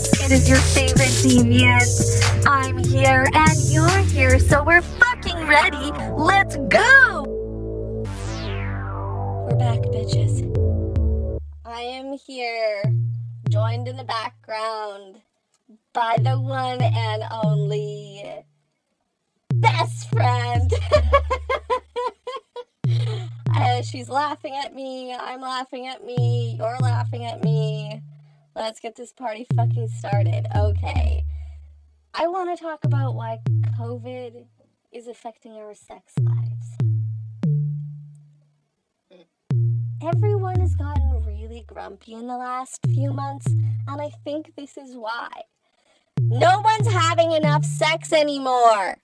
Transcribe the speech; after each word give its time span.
It 0.00 0.32
is 0.32 0.48
your 0.48 0.58
favorite 0.58 1.12
deviant. 1.20 2.46
I'm 2.46 2.78
here 2.78 3.26
and 3.34 3.58
you're 3.68 3.88
here, 3.88 4.38
so 4.38 4.62
we're 4.64 4.80
fucking 4.80 5.46
ready. 5.46 5.92
Let's 6.16 6.56
go! 6.56 7.24
We're 9.46 9.56
back, 9.58 9.80
bitches. 9.90 10.40
I 11.66 11.82
am 11.82 12.14
here, 12.14 12.82
joined 13.50 13.88
in 13.88 13.96
the 13.98 14.04
background 14.04 15.20
by 15.92 16.16
the 16.22 16.40
one 16.40 16.80
and 16.80 17.22
only 17.44 18.24
best 19.56 20.08
friend. 20.08 20.72
uh, 23.54 23.82
she's 23.82 24.08
laughing 24.08 24.56
at 24.56 24.74
me, 24.74 25.14
I'm 25.14 25.42
laughing 25.42 25.88
at 25.88 26.04
me, 26.06 26.56
you're 26.58 26.78
laughing 26.80 27.26
at 27.26 27.44
me. 27.44 28.02
Let's 28.56 28.80
get 28.80 28.96
this 28.96 29.12
party 29.12 29.46
fucking 29.54 29.88
started. 29.88 30.46
Okay. 30.56 31.24
I 32.12 32.26
want 32.26 32.56
to 32.56 32.62
talk 32.62 32.84
about 32.84 33.14
why 33.14 33.38
COVID 33.78 34.44
is 34.92 35.06
affecting 35.06 35.52
our 35.52 35.74
sex 35.74 36.12
lives. 36.20 36.66
Everyone 40.02 40.58
has 40.58 40.74
gotten 40.74 41.22
really 41.24 41.64
grumpy 41.66 42.14
in 42.14 42.26
the 42.26 42.36
last 42.36 42.80
few 42.86 43.12
months, 43.12 43.46
and 43.46 44.00
I 44.00 44.10
think 44.24 44.56
this 44.56 44.76
is 44.76 44.96
why. 44.96 45.28
No 46.18 46.60
one's 46.60 46.92
having 46.92 47.32
enough 47.32 47.64
sex 47.64 48.12
anymore. 48.12 48.96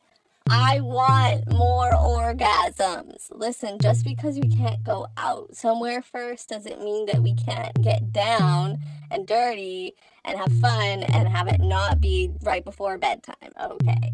I 0.49 0.81
want 0.81 1.53
more 1.53 1.91
orgasms. 1.93 3.29
Listen, 3.31 3.79
just 3.81 4.05
because 4.05 4.39
we 4.39 4.49
can't 4.49 4.83
go 4.85 5.07
out 5.17 5.55
somewhere 5.55 6.03
first 6.03 6.49
doesn't 6.49 6.83
mean 6.83 7.07
that 7.07 7.23
we 7.23 7.35
can't 7.35 7.81
get 7.83 8.13
down 8.13 8.79
and 9.11 9.27
dirty 9.27 9.95
and 10.25 10.39
have 10.39 10.53
fun 10.61 11.03
and 11.03 11.29
have 11.29 11.49
it 11.49 11.61
not 11.61 12.01
be 12.01 12.31
right 12.43 12.65
before 12.65 12.99
bedtime. 12.99 13.53
Okay. 13.61 14.13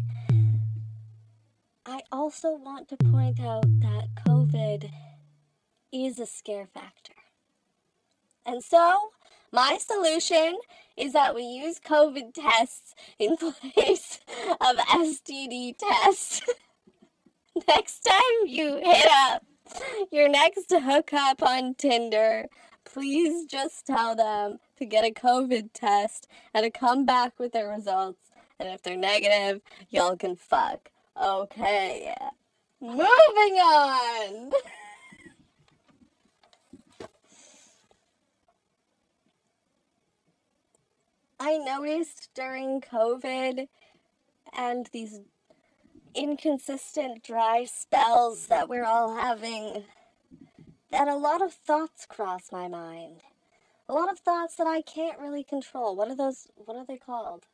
I 1.85 2.01
also 2.11 2.55
want 2.55 2.87
to 2.89 2.97
point 2.97 3.39
out 3.39 3.65
that 3.81 4.07
COVID 4.27 4.89
is 5.91 6.19
a 6.19 6.25
scare 6.25 6.67
factor. 6.67 7.13
And 8.45 8.63
so, 8.63 8.99
my 9.51 9.77
solution 9.77 10.57
is 10.97 11.13
that 11.13 11.35
we 11.35 11.43
use 11.43 11.79
COVID 11.79 12.33
tests 12.33 12.95
in 13.19 13.37
place 13.73 14.19
of 14.61 14.77
STD 14.77 15.75
tests. 15.77 16.41
next 17.67 17.99
time 17.99 18.47
you 18.47 18.77
hit 18.83 19.07
up 19.11 19.43
your 20.11 20.29
next 20.29 20.71
hookup 20.71 21.41
on 21.41 21.75
Tinder, 21.75 22.47
please 22.93 23.45
just 23.45 23.85
tell 23.87 24.15
them 24.15 24.59
to 24.77 24.85
get 24.85 25.03
a 25.03 25.11
COVID 25.11 25.71
test 25.73 26.27
and 26.53 26.63
to 26.63 26.69
come 26.69 27.05
back 27.05 27.39
with 27.39 27.51
their 27.51 27.67
results. 27.67 28.29
And 28.59 28.69
if 28.69 28.83
they're 28.83 28.95
negative, 28.95 29.61
y'all 29.89 30.15
can 30.15 30.35
fuck. 30.35 30.91
Okay. 31.21 32.15
Moving 32.79 33.01
on. 33.01 34.51
I 41.39 41.57
noticed 41.57 42.29
during 42.35 42.79
COVID 42.79 43.67
and 44.55 44.87
these 44.93 45.19
inconsistent 46.15 47.23
dry 47.23 47.65
spells 47.65 48.47
that 48.47 48.69
we're 48.69 48.85
all 48.85 49.15
having 49.15 49.83
that 50.93 51.09
a 51.09 51.17
lot 51.17 51.43
of 51.43 51.53
thoughts 51.53 52.07
cross 52.07 52.53
my 52.53 52.69
mind. 52.69 53.23
A 53.89 53.93
lot 53.93 54.11
of 54.11 54.19
thoughts 54.19 54.55
that 54.57 54.67
I 54.67 54.81
can't 54.81 55.19
really 55.19 55.43
control. 55.43 55.95
What 55.95 56.09
are 56.09 56.17
those 56.17 56.47
what 56.55 56.77
are 56.77 56.87
they 56.87 56.97
called? 56.97 57.45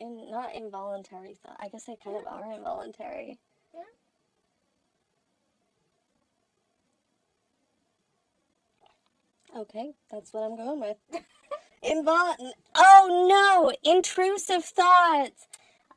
In 0.00 0.30
not 0.30 0.54
involuntary 0.54 1.36
thought. 1.44 1.56
I 1.60 1.68
guess 1.68 1.84
they 1.84 1.96
kind 2.02 2.16
of 2.16 2.26
are 2.26 2.50
involuntary. 2.52 3.38
Yeah. 3.74 4.00
Okay, 9.62 9.92
that's 10.10 10.32
what 10.32 10.42
I'm 10.42 10.56
going 10.56 10.80
with. 10.80 10.96
Invol 11.84 12.34
Oh 12.76 13.72
no, 13.84 13.90
intrusive 13.90 14.64
thoughts. 14.64 15.46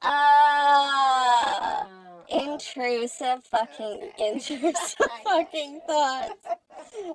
Uh, 0.03 1.85
intrusive 2.29 3.43
fucking 3.45 4.11
intrusive 4.19 4.97
fucking 5.23 5.81
thoughts. 5.87 6.45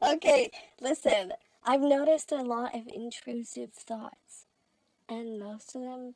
Okay, 0.03 0.51
listen. 0.81 1.33
I've 1.65 1.83
noticed 1.83 2.33
a 2.33 2.37
lot 2.37 2.75
of 2.75 2.89
intrusive 2.89 3.73
thoughts, 3.75 4.47
and 5.09 5.39
most 5.39 5.75
of 5.75 5.83
them 5.83 6.15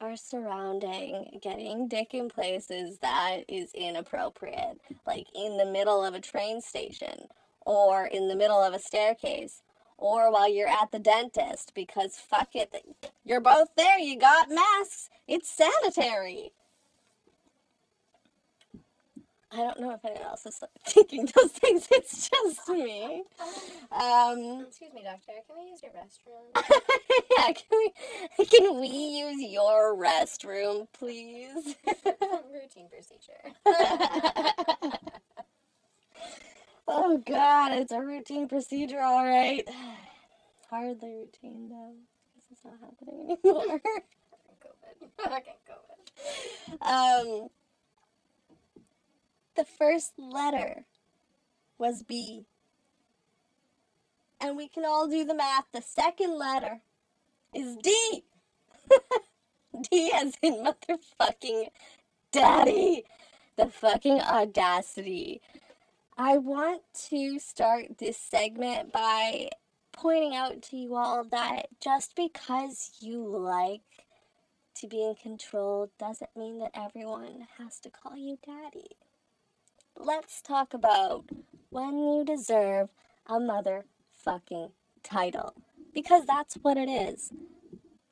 are 0.00 0.16
surrounding 0.16 1.40
getting 1.42 1.88
dick 1.88 2.14
in 2.14 2.28
places 2.28 2.98
that 2.98 3.40
is 3.48 3.72
inappropriate, 3.74 4.80
like 5.06 5.26
in 5.34 5.56
the 5.56 5.66
middle 5.66 6.04
of 6.04 6.14
a 6.14 6.20
train 6.20 6.60
station 6.60 7.26
or 7.66 8.06
in 8.06 8.28
the 8.28 8.36
middle 8.36 8.62
of 8.62 8.74
a 8.74 8.78
staircase 8.78 9.62
or 9.96 10.30
while 10.32 10.52
you're 10.52 10.68
at 10.68 10.92
the 10.92 10.98
dentist 10.98 11.72
because 11.74 12.16
fuck 12.16 12.50
it, 12.54 12.72
you're 13.24 13.40
both 13.40 13.68
there, 13.76 13.98
you 13.98 14.18
got 14.18 14.50
masks, 14.50 15.10
it's 15.28 15.50
sanitary. 15.50 16.52
I 19.52 19.58
don't 19.58 19.80
know 19.80 19.92
if 19.92 20.04
anyone 20.04 20.26
else 20.26 20.46
is 20.46 20.60
thinking 20.86 21.28
those 21.36 21.52
things, 21.52 21.86
it's 21.92 22.28
just 22.28 22.68
me. 22.68 23.22
Um, 23.92 24.64
Excuse 24.66 24.92
me, 24.92 25.04
doctor. 25.04 25.32
Can 25.46 25.56
I 25.60 25.70
use 25.70 25.80
your 25.80 25.92
restroom? 25.92 26.50
yeah, 27.38 27.52
can 27.52 27.78
we, 28.38 28.46
can 28.46 28.80
we 28.80 28.88
use 28.88 29.52
your 29.52 29.96
restroom, 29.96 30.88
please? 30.92 31.76
Routine 32.52 32.88
procedure. 32.90 33.54
Oh 36.96 37.18
god, 37.18 37.72
it's 37.72 37.90
a 37.90 38.00
routine 38.00 38.46
procedure, 38.46 39.00
all 39.00 39.24
right. 39.24 39.68
Hardly 40.70 41.08
routine 41.08 41.68
though, 41.68 41.94
This 42.36 42.56
is 42.56 42.64
not 42.64 42.74
happening 42.80 43.36
anymore. 43.44 43.80
COVID. 45.18 45.42
COVID. 46.78 47.42
um, 47.42 47.48
the 49.56 49.64
first 49.64 50.12
letter 50.18 50.84
was 51.78 52.04
B, 52.04 52.46
and 54.40 54.56
we 54.56 54.68
can 54.68 54.84
all 54.84 55.08
do 55.08 55.24
the 55.24 55.34
math. 55.34 55.64
The 55.72 55.82
second 55.82 56.38
letter 56.38 56.80
is 57.52 57.76
D. 57.82 58.22
D 59.90 60.12
as 60.14 60.34
in 60.42 60.64
motherfucking 60.64 61.70
daddy. 62.30 63.02
The 63.56 63.66
fucking 63.66 64.20
audacity. 64.20 65.40
I 66.16 66.38
want 66.38 66.82
to 67.08 67.40
start 67.40 67.98
this 67.98 68.16
segment 68.16 68.92
by 68.92 69.48
pointing 69.90 70.36
out 70.36 70.62
to 70.62 70.76
you 70.76 70.94
all 70.94 71.24
that 71.24 71.66
just 71.80 72.14
because 72.14 72.92
you 73.00 73.20
like 73.26 73.80
to 74.76 74.86
be 74.86 75.02
in 75.02 75.16
control 75.16 75.90
doesn't 75.98 76.30
mean 76.36 76.60
that 76.60 76.70
everyone 76.72 77.48
has 77.58 77.80
to 77.80 77.90
call 77.90 78.16
you 78.16 78.38
daddy. 78.46 78.96
Let's 79.96 80.40
talk 80.40 80.72
about 80.72 81.24
when 81.70 81.98
you 81.98 82.24
deserve 82.24 82.90
a 83.26 83.34
motherfucking 83.34 84.70
title. 85.02 85.54
Because 85.92 86.26
that's 86.26 86.54
what 86.62 86.76
it 86.76 86.88
is. 86.88 87.32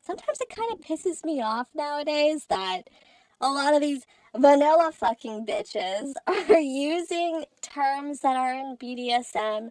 Sometimes 0.00 0.40
it 0.40 0.50
kind 0.50 0.72
of 0.72 0.80
pisses 0.80 1.24
me 1.24 1.40
off 1.40 1.68
nowadays 1.72 2.46
that 2.48 2.82
a 3.40 3.48
lot 3.48 3.74
of 3.74 3.80
these 3.80 4.06
vanilla 4.36 4.90
fucking 4.92 5.46
bitches 5.46 6.14
are 6.26 6.60
using 6.60 7.44
terms 7.60 8.20
that 8.20 8.36
are 8.36 8.52
in 8.54 8.76
BDSM 8.76 9.70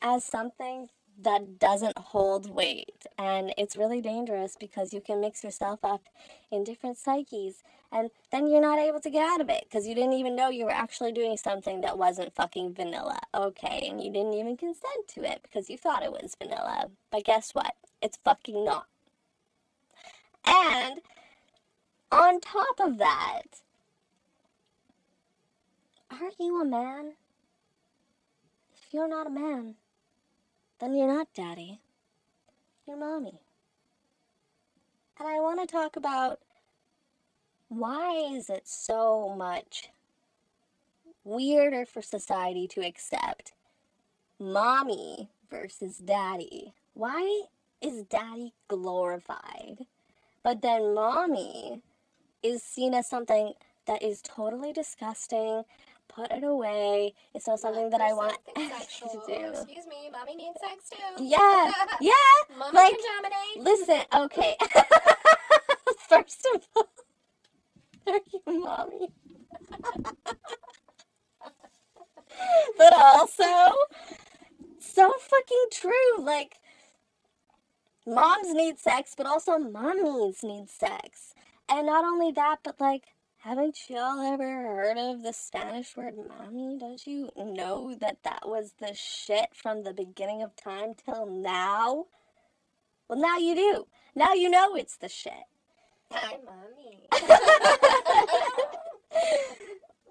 as 0.00 0.24
something 0.24 0.88
that 1.20 1.58
doesn't 1.58 1.98
hold 1.98 2.50
weight. 2.50 3.06
And 3.18 3.54
it's 3.56 3.76
really 3.76 4.00
dangerous 4.00 4.56
because 4.58 4.92
you 4.92 5.00
can 5.00 5.20
mix 5.20 5.44
yourself 5.44 5.80
up 5.84 6.02
in 6.50 6.64
different 6.64 6.98
psyches 6.98 7.62
and 7.92 8.10
then 8.30 8.46
you're 8.46 8.62
not 8.62 8.78
able 8.78 9.00
to 9.00 9.10
get 9.10 9.28
out 9.28 9.42
of 9.42 9.50
it 9.50 9.64
because 9.68 9.86
you 9.86 9.94
didn't 9.94 10.14
even 10.14 10.34
know 10.34 10.48
you 10.48 10.64
were 10.64 10.70
actually 10.70 11.12
doing 11.12 11.36
something 11.36 11.82
that 11.82 11.98
wasn't 11.98 12.34
fucking 12.34 12.74
vanilla. 12.74 13.20
Okay, 13.34 13.86
and 13.88 14.02
you 14.02 14.10
didn't 14.10 14.32
even 14.32 14.56
consent 14.56 15.08
to 15.08 15.30
it 15.30 15.40
because 15.42 15.68
you 15.68 15.76
thought 15.76 16.02
it 16.02 16.10
was 16.10 16.34
vanilla. 16.40 16.86
But 17.10 17.24
guess 17.24 17.54
what? 17.54 17.74
It's 18.00 18.18
fucking 18.24 18.64
not. 18.64 18.86
And 20.46 21.00
on 22.10 22.40
top 22.40 22.80
of 22.80 22.96
that, 22.98 23.60
are 26.20 26.30
you 26.38 26.60
a 26.60 26.64
man? 26.64 27.12
If 28.74 28.92
you're 28.92 29.08
not 29.08 29.26
a 29.26 29.30
man, 29.30 29.76
then 30.78 30.94
you're 30.94 31.12
not 31.12 31.28
daddy. 31.34 31.80
You're 32.86 32.96
mommy. 32.96 33.40
And 35.18 35.28
I 35.28 35.40
want 35.40 35.60
to 35.60 35.66
talk 35.66 35.96
about 35.96 36.40
why 37.68 38.16
is 38.34 38.50
it 38.50 38.68
so 38.68 39.34
much 39.36 39.90
weirder 41.24 41.86
for 41.86 42.02
society 42.02 42.68
to 42.68 42.84
accept 42.84 43.52
mommy 44.38 45.30
versus 45.50 45.98
daddy? 45.98 46.74
Why 46.94 47.44
is 47.80 48.02
daddy 48.02 48.52
glorified 48.68 49.86
But 50.42 50.62
then 50.62 50.94
mommy 50.94 51.80
is 52.42 52.62
seen 52.62 52.94
as 52.94 53.08
something 53.08 53.54
that 53.86 54.02
is 54.02 54.22
totally 54.22 54.72
disgusting. 54.72 55.64
Put 56.14 56.30
it 56.30 56.44
away. 56.44 57.14
It's 57.34 57.46
not 57.46 57.58
something 57.60 57.88
that 57.90 58.00
I 58.00 58.12
want 58.12 58.36
to 58.54 58.60
do. 59.26 59.32
Excuse 59.48 59.86
me, 59.86 60.10
mommy 60.12 60.36
needs 60.36 60.58
sex 60.60 60.90
too. 60.90 61.24
Yeah, 61.24 61.72
yeah. 62.00 62.12
Mommy 62.58 62.72
like- 62.76 62.92
can 62.98 63.22
dominate. 63.22 63.58
Listen, 63.58 64.02
okay. 64.14 64.56
First 66.08 66.46
of 66.54 66.62
all, 66.76 66.88
thank 68.04 68.24
you, 68.32 68.60
mommy. 68.60 69.08
but 72.76 72.92
also, 72.94 73.44
so 74.78 75.12
fucking 75.18 75.66
true. 75.72 76.18
Like, 76.18 76.56
moms 78.06 78.52
need 78.52 78.78
sex, 78.78 79.14
but 79.16 79.26
also 79.26 79.58
mommies 79.58 80.42
need 80.42 80.68
sex. 80.68 81.34
And 81.68 81.86
not 81.86 82.04
only 82.04 82.32
that, 82.32 82.58
but 82.62 82.78
like, 82.80 83.04
haven't 83.42 83.76
y'all 83.88 84.20
ever 84.20 84.44
heard 84.44 84.96
of 84.96 85.24
the 85.24 85.32
Spanish 85.32 85.96
word 85.96 86.14
mommy? 86.16 86.78
Don't 86.78 87.04
you 87.06 87.28
know 87.36 87.96
that 88.00 88.18
that 88.22 88.48
was 88.48 88.74
the 88.78 88.94
shit 88.94 89.48
from 89.52 89.82
the 89.82 89.92
beginning 89.92 90.42
of 90.42 90.54
time 90.54 90.94
till 90.94 91.26
now? 91.26 92.06
Well, 93.08 93.20
now 93.20 93.38
you 93.38 93.56
do. 93.56 93.86
Now 94.14 94.32
you 94.32 94.48
know 94.48 94.76
it's 94.76 94.96
the 94.96 95.08
shit. 95.08 95.32
Hi, 96.12 96.38
mommy. 96.44 97.08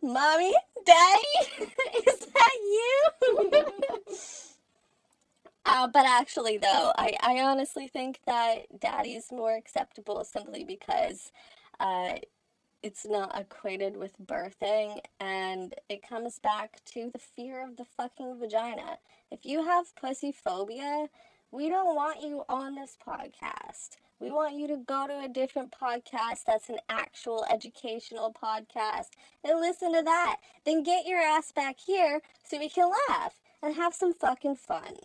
Mommy? 0.03 0.53
Daddy? 0.83 1.21
Is 2.07 2.19
that 2.19 2.53
you? 2.61 3.09
uh, 5.65 5.87
but 5.87 6.05
actually, 6.05 6.57
though, 6.57 6.91
I, 6.97 7.15
I 7.21 7.41
honestly 7.41 7.87
think 7.87 8.19
that 8.25 8.79
daddy's 8.79 9.31
more 9.31 9.55
acceptable 9.55 10.23
simply 10.23 10.63
because 10.63 11.31
uh, 11.79 12.15
it's 12.83 13.05
not 13.05 13.39
equated 13.39 13.95
with 13.95 14.13
birthing 14.25 14.99
and 15.19 15.75
it 15.89 16.07
comes 16.07 16.39
back 16.39 16.81
to 16.85 17.09
the 17.11 17.19
fear 17.19 17.63
of 17.63 17.77
the 17.77 17.85
fucking 17.85 18.39
vagina. 18.39 18.97
If 19.29 19.45
you 19.45 19.63
have 19.63 19.95
pussy 19.95 20.31
phobia, 20.31 21.07
we 21.51 21.69
don't 21.69 21.95
want 21.95 22.21
you 22.21 22.43
on 22.49 22.75
this 22.75 22.97
podcast. 23.05 23.97
We 24.19 24.31
want 24.31 24.55
you 24.55 24.67
to 24.67 24.77
go 24.77 25.07
to 25.07 25.19
a 25.19 25.27
different 25.27 25.71
podcast 25.71 26.45
that's 26.45 26.69
an 26.69 26.77
actual 26.89 27.45
educational 27.51 28.33
podcast 28.33 29.09
and 29.43 29.59
listen 29.59 29.93
to 29.93 30.01
that. 30.03 30.37
Then 30.65 30.83
get 30.83 31.05
your 31.05 31.19
ass 31.19 31.51
back 31.51 31.77
here 31.79 32.21
so 32.43 32.57
we 32.57 32.69
can 32.69 32.89
laugh 33.09 33.39
and 33.61 33.75
have 33.75 33.93
some 33.93 34.13
fucking 34.13 34.55
fun. 34.55 34.95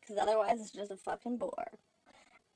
Because 0.00 0.18
otherwise, 0.18 0.60
it's 0.60 0.70
just 0.70 0.90
a 0.90 0.96
fucking 0.96 1.36
bore. 1.36 1.72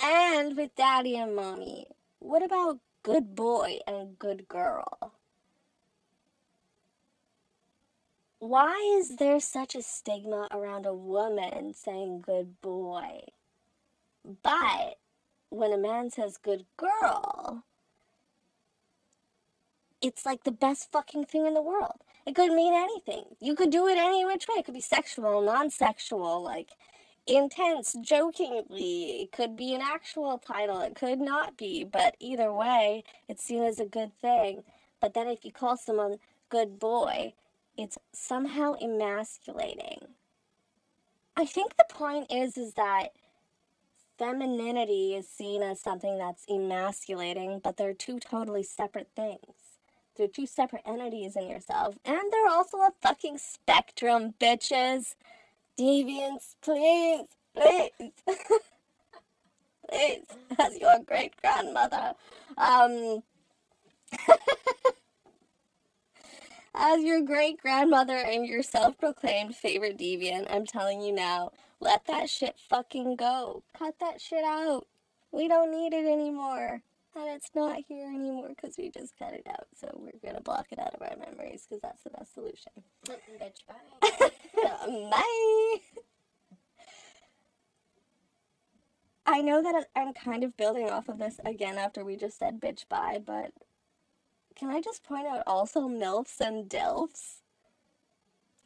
And 0.00 0.56
with 0.56 0.74
daddy 0.74 1.16
and 1.16 1.34
mommy, 1.34 1.86
what 2.18 2.42
about 2.42 2.80
good 3.06 3.37
boy 3.37 3.79
and 3.87 4.19
good 4.19 4.49
girl? 4.49 5.12
Why 8.41 8.75
is 8.99 9.17
there 9.17 9.38
such 9.38 9.76
a 9.76 9.82
stigma 9.82 10.49
around 10.50 10.87
a 10.87 10.93
woman 10.93 11.73
saying 11.73 12.23
good 12.23 12.61
boy? 12.61 13.20
But 14.43 14.99
when 15.50 15.73
a 15.73 15.79
man 15.79 16.11
says 16.11 16.37
good 16.37 16.67
girl, 16.76 17.62
it's 20.02 20.26
like 20.26 20.43
the 20.43 20.50
best 20.50 20.91
fucking 20.91 21.26
thing 21.26 21.47
in 21.47 21.55
the 21.55 21.62
world. 21.62 22.02
It 22.26 22.35
could 22.35 22.50
mean 22.52 22.75
anything. 22.75 23.37
You 23.41 23.55
could 23.55 23.70
do 23.70 23.87
it 23.87 23.99
any 23.99 24.25
which 24.25 24.49
way. 24.49 24.56
It 24.59 24.64
could 24.64 24.75
be 24.75 24.81
sexual, 24.81 25.43
non 25.43 25.70
sexual, 25.70 26.43
like 26.43 26.70
intense, 27.26 27.96
jokingly. 28.00 29.23
It 29.23 29.32
could 29.32 29.56
be 29.56 29.75
an 29.75 29.81
actual 29.82 30.38
title. 30.38 30.81
It 30.81 30.94
could 30.94 31.20
not 31.20 31.56
be. 31.56 31.84
But 31.84 32.17
either 32.20 32.52
way, 32.52 33.05
it's 33.28 33.44
seen 33.44 33.62
as 33.62 33.81
a 33.81 33.87
good 33.87 34.12
thing. 34.20 34.62
But 35.00 35.14
then 35.14 35.28
if 35.28 35.44
you 35.44 35.52
call 35.52 35.76
someone 35.76 36.19
good 36.49 36.78
boy, 36.78 37.34
it's 37.76 37.99
somehow 38.12 38.75
emasculating. 38.81 39.99
I 41.37 41.44
think 41.44 41.76
the 41.76 41.84
point 41.88 42.32
is 42.32 42.56
is 42.56 42.75
that 42.75 43.11
femininity 44.19 45.14
is 45.14 45.28
seen 45.28 45.62
as 45.62 45.81
something 45.81 46.17
that's 46.17 46.46
emasculating, 46.49 47.61
but 47.62 47.76
they're 47.76 47.93
two 47.93 48.19
totally 48.19 48.62
separate 48.62 49.11
things. 49.14 49.38
They're 50.17 50.28
two 50.28 50.46
separate 50.46 50.82
entities 50.87 51.37
in 51.37 51.46
yourself, 51.49 51.99
and 52.06 52.23
they're 52.32 52.49
also 52.50 52.78
a 52.78 52.93
fucking 53.02 53.37
spectrum, 53.37 54.32
bitches. 54.40 55.14
Deviants, 55.78 56.56
please, 56.62 57.26
please, 57.55 57.90
please, 59.90 60.25
as 60.58 60.78
your 60.78 60.99
great 61.06 61.34
grandmother. 61.43 62.14
Um, 62.56 63.23
as 66.75 67.02
your 67.02 67.20
great 67.20 67.61
grandmother 67.61 68.17
and 68.17 68.46
your 68.46 68.62
self 68.62 68.96
proclaimed 68.99 69.55
favorite 69.55 69.99
deviant, 69.99 70.46
I'm 70.50 70.64
telling 70.67 71.02
you 71.02 71.12
now, 71.12 71.52
let 71.81 72.06
that 72.06 72.31
shit 72.31 72.56
fucking 72.70 73.17
go. 73.17 73.62
Cut 73.76 73.99
that 74.00 74.20
shit 74.20 74.44
out. 74.44 74.87
We 75.31 75.49
don't 75.49 75.70
need 75.70 75.93
it 75.93 76.06
anymore. 76.06 76.81
And 77.16 77.28
it's 77.28 77.50
not 77.54 77.78
here 77.88 78.08
anymore 78.08 78.50
because 78.50 78.76
we 78.76 78.90
just 78.90 79.18
cut 79.18 79.32
it 79.32 79.46
out. 79.48 79.66
So 79.74 79.88
we're 79.94 80.20
gonna 80.24 80.42
block 80.42 80.66
it 80.70 80.78
out 80.78 80.94
of 80.94 81.00
our 81.00 81.16
memories 81.16 81.66
because 81.66 81.80
that's 81.80 82.02
the 82.02 82.10
best 82.10 82.34
solution. 82.34 82.72
Bitch, 83.06 83.64
bye. 83.66 84.30
Bye. 85.10 85.76
I 89.26 89.40
know 89.40 89.62
that 89.62 89.86
I'm 89.96 90.12
kind 90.12 90.44
of 90.44 90.56
building 90.56 90.88
off 90.90 91.08
of 91.08 91.18
this 91.18 91.40
again 91.44 91.78
after 91.78 92.04
we 92.04 92.16
just 92.16 92.38
said 92.38 92.60
bitch 92.60 92.88
bye, 92.88 93.20
but 93.24 93.50
can 94.54 94.70
I 94.70 94.80
just 94.80 95.02
point 95.02 95.26
out 95.26 95.42
also 95.46 95.88
MILFs 95.88 96.40
and 96.40 96.68
DILFs? 96.68 97.40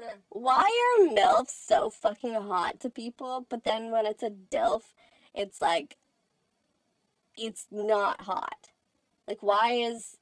Huh. 0.01 0.17
Why 0.29 0.63
are 0.63 1.07
MILFs 1.07 1.51
so 1.51 1.89
fucking 1.89 2.35
hot 2.35 2.79
to 2.81 2.91
people, 2.91 3.47
but 3.49 3.65
then 3.65 3.91
when 3.91 4.07
it's 4.07 4.23
a 4.23 4.31
DILF, 4.31 4.83
it's 5.35 5.63
like, 5.63 5.97
it's 7.41 7.67
not 7.71 8.23
hot? 8.23 8.69
Like, 9.27 9.43
why 9.43 9.73
is 9.73 10.17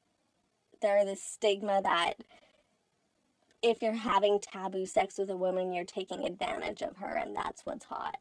there 0.80 1.04
this 1.04 1.22
stigma 1.22 1.80
that 1.82 2.14
if 3.62 3.82
you're 3.82 3.92
having 3.92 4.38
taboo 4.40 4.86
sex 4.86 5.18
with 5.18 5.30
a 5.30 5.36
woman, 5.36 5.72
you're 5.72 5.84
taking 5.84 6.24
advantage 6.24 6.82
of 6.82 6.96
her, 6.98 7.16
and 7.16 7.34
that's 7.34 7.66
what's 7.66 7.86
hot? 7.86 8.16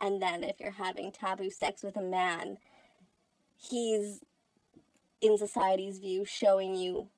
And 0.00 0.22
then 0.22 0.42
if 0.42 0.58
you're 0.58 0.70
having 0.70 1.12
taboo 1.12 1.50
sex 1.50 1.82
with 1.82 1.96
a 1.96 2.02
man, 2.02 2.56
he's 3.56 4.20
in 5.20 5.36
society's 5.36 5.98
view 5.98 6.24
showing 6.24 6.74
you 6.74 7.08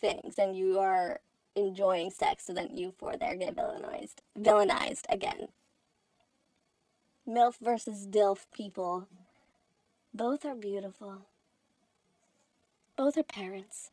things 0.00 0.34
and 0.36 0.56
you 0.56 0.78
are 0.78 1.20
enjoying 1.54 2.10
sex 2.10 2.46
so 2.46 2.52
then 2.52 2.76
you 2.76 2.92
for 2.98 3.16
there 3.16 3.36
get 3.36 3.54
villainized 3.54 4.16
villainized 4.38 5.04
again 5.08 5.48
milf 7.28 7.54
versus 7.60 8.06
dilf 8.08 8.46
people 8.52 9.06
both 10.14 10.44
are 10.44 10.54
beautiful 10.54 11.26
both 12.96 13.16
are 13.16 13.22
parents 13.22 13.90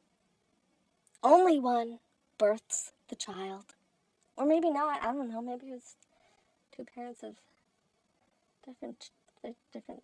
only 1.24 1.60
one 1.60 2.00
births 2.38 2.92
the 3.10 3.16
child 3.16 3.66
or 4.38 4.46
maybe 4.46 4.70
not 4.70 5.02
i 5.02 5.12
don't 5.12 5.30
know 5.30 5.42
maybe 5.42 5.68
it's 5.68 5.96
two 6.76 6.86
parents 6.96 7.24
of 7.24 7.36
different 8.66 9.10
different 9.74 10.04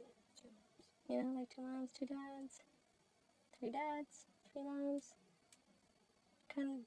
you 1.10 1.22
know 1.22 1.40
like 1.40 1.50
two 1.56 1.62
moms 1.62 1.90
two 1.98 2.06
dads 2.06 2.62
three 3.60 3.72
dads, 3.72 4.26
three 4.54 4.64
moms. 4.64 5.04
Kind 6.54 6.68
of. 6.70 6.80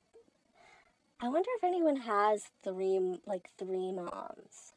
I 1.21 1.29
wonder 1.29 1.49
if 1.57 1.65
anyone 1.65 1.97
has 1.97 2.45
three, 2.63 3.19
like 3.27 3.51
three 3.59 3.93
moms. 3.93 4.73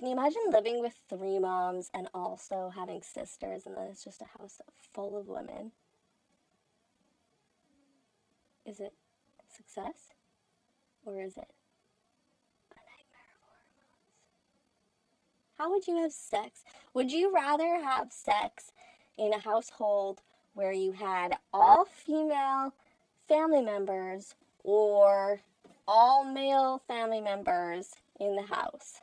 Can 0.00 0.08
you 0.08 0.14
imagine 0.14 0.40
living 0.50 0.80
with 0.80 0.94
three 1.10 1.38
moms 1.38 1.90
and 1.92 2.08
also 2.14 2.72
having 2.74 3.02
sisters, 3.02 3.66
and 3.66 3.76
then 3.76 3.88
it's 3.90 4.02
just 4.02 4.22
a 4.22 4.38
house 4.38 4.58
full 4.94 5.14
of 5.14 5.28
women? 5.28 5.72
Is 8.64 8.80
it 8.80 8.94
success, 9.54 10.14
or 11.04 11.20
is 11.20 11.36
it? 11.36 11.50
How 15.58 15.70
would 15.70 15.86
you 15.86 16.00
have 16.00 16.12
sex? 16.12 16.64
Would 16.94 17.12
you 17.12 17.30
rather 17.30 17.82
have 17.82 18.10
sex 18.10 18.72
in 19.18 19.34
a 19.34 19.38
household 19.38 20.22
where 20.54 20.72
you 20.72 20.92
had 20.92 21.36
all 21.52 21.84
female 21.84 22.72
family 23.28 23.60
members 23.60 24.34
or 24.64 25.40
all 25.86 26.24
male 26.24 26.80
family 26.88 27.20
members 27.20 27.96
in 28.18 28.36
the 28.36 28.42
house. 28.42 29.00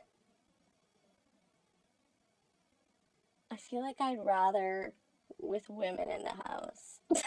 Feel 3.58 3.82
like 3.82 4.00
I'd 4.00 4.24
rather 4.24 4.92
with 5.38 5.68
women 5.68 6.10
in 6.10 6.22
the 6.22 6.48
house. 6.48 7.00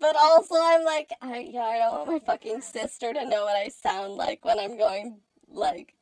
but 0.00 0.16
also 0.16 0.56
I'm 0.58 0.84
like, 0.84 1.10
I 1.20 1.38
yeah, 1.38 1.62
I 1.62 1.78
don't 1.78 1.92
want 1.92 2.08
my 2.08 2.18
fucking 2.18 2.60
sister 2.60 3.12
to 3.12 3.28
know 3.28 3.44
what 3.44 3.56
I 3.56 3.68
sound 3.68 4.14
like 4.14 4.44
when 4.44 4.58
I'm 4.58 4.76
going 4.76 5.18
like 5.48 5.94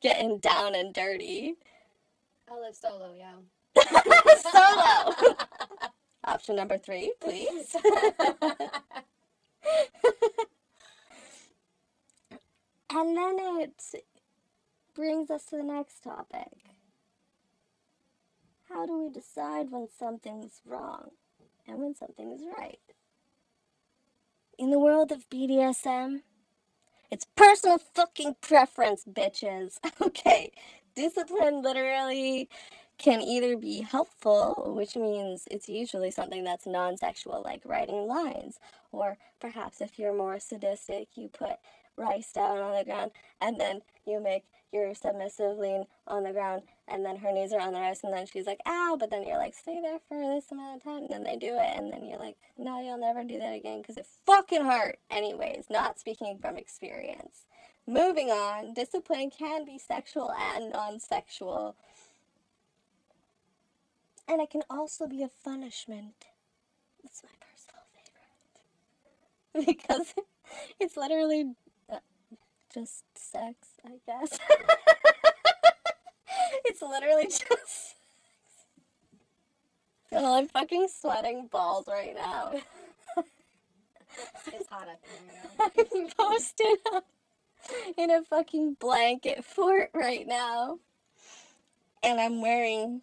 getting 0.00 0.38
down 0.38 0.74
and 0.74 0.94
dirty. 0.94 1.54
I'll 2.50 2.60
live 2.60 2.76
solo, 2.76 3.14
yeah. 3.16 3.36
Solo. 4.52 5.34
Option 6.24 6.56
number 6.56 6.78
three, 6.78 7.12
please. 7.20 7.74
and 12.90 13.16
then 13.16 13.38
it 13.60 13.82
brings 14.94 15.30
us 15.30 15.44
to 15.46 15.56
the 15.56 15.62
next 15.62 16.02
topic. 16.02 16.73
How 18.74 18.86
do 18.86 19.04
we 19.04 19.08
decide 19.08 19.70
when 19.70 19.86
something's 20.00 20.60
wrong 20.66 21.10
and 21.68 21.78
when 21.78 21.94
something 21.94 22.32
is 22.32 22.42
right? 22.58 22.80
In 24.58 24.70
the 24.70 24.80
world 24.80 25.12
of 25.12 25.30
BDSM, 25.30 26.22
it's 27.08 27.24
personal 27.36 27.78
fucking 27.78 28.36
preference, 28.40 29.04
bitches. 29.04 29.78
Okay, 30.02 30.50
discipline 30.96 31.62
literally 31.62 32.48
can 32.98 33.22
either 33.22 33.56
be 33.56 33.82
helpful, 33.82 34.74
which 34.76 34.96
means 34.96 35.44
it's 35.52 35.68
usually 35.68 36.10
something 36.10 36.42
that's 36.42 36.66
non 36.66 36.96
sexual, 36.96 37.42
like 37.44 37.62
writing 37.64 38.08
lines, 38.08 38.58
or 38.90 39.18
perhaps 39.40 39.80
if 39.80 40.00
you're 40.00 40.16
more 40.16 40.40
sadistic, 40.40 41.08
you 41.14 41.28
put 41.28 41.58
rice 41.96 42.32
down 42.32 42.58
on 42.58 42.76
the 42.76 42.84
ground 42.84 43.12
and 43.40 43.60
then 43.60 43.82
you 44.06 44.20
make 44.20 44.44
your 44.74 44.94
submissive 44.94 45.56
lean 45.56 45.84
on 46.06 46.24
the 46.24 46.32
ground 46.32 46.62
and 46.88 47.04
then 47.04 47.16
her 47.16 47.32
knees 47.32 47.52
are 47.52 47.60
on 47.60 47.72
the 47.72 47.80
rice 47.80 48.00
and 48.02 48.12
then 48.12 48.26
she's 48.26 48.46
like 48.46 48.60
ow 48.66 48.96
but 48.98 49.10
then 49.10 49.26
you're 49.26 49.38
like 49.38 49.54
stay 49.54 49.80
there 49.80 49.98
for 50.08 50.18
this 50.34 50.50
amount 50.50 50.76
of 50.76 50.82
time 50.82 51.04
and 51.04 51.10
then 51.10 51.22
they 51.24 51.36
do 51.36 51.54
it 51.54 51.76
and 51.76 51.92
then 51.92 52.04
you're 52.04 52.18
like 52.18 52.36
no 52.58 52.80
you'll 52.82 52.98
never 52.98 53.24
do 53.24 53.38
that 53.38 53.54
again 53.54 53.80
because 53.80 53.96
it 53.96 54.06
fucking 54.26 54.64
hurt. 54.64 54.98
Anyways 55.10 55.66
not 55.70 55.98
speaking 55.98 56.38
from 56.40 56.56
experience. 56.56 57.46
Moving 57.86 58.30
on 58.30 58.74
discipline 58.74 59.30
can 59.30 59.64
be 59.64 59.78
sexual 59.78 60.32
and 60.32 60.72
non-sexual. 60.72 61.76
And 64.26 64.40
it 64.40 64.50
can 64.50 64.62
also 64.70 65.06
be 65.06 65.22
a 65.22 65.28
punishment. 65.44 66.24
It's 67.04 67.22
my 67.22 67.30
personal 67.40 67.84
favorite. 69.52 69.66
Because 69.66 70.14
it's 70.80 70.96
literally 70.96 71.52
uh, 71.92 71.98
just 72.72 73.04
sex, 73.16 73.68
I 73.84 73.98
guess. 74.06 74.38
it's 76.64 76.82
literally 76.82 77.24
just. 77.24 77.96
Well, 80.10 80.34
I'm 80.34 80.48
fucking 80.48 80.88
sweating 80.88 81.48
balls 81.50 81.86
right 81.88 82.14
now. 82.14 82.52
it's 84.46 84.68
hot 84.68 84.88
up 84.88 85.00
here 85.02 85.20
now. 85.58 85.70
I'm 85.76 86.08
posted 86.16 86.78
up 86.94 87.06
in 87.98 88.10
a 88.10 88.22
fucking 88.22 88.76
blanket 88.78 89.44
fort 89.44 89.90
right 89.92 90.26
now. 90.26 90.78
And 92.02 92.18
I'm 92.20 92.40
wearing 92.40 93.02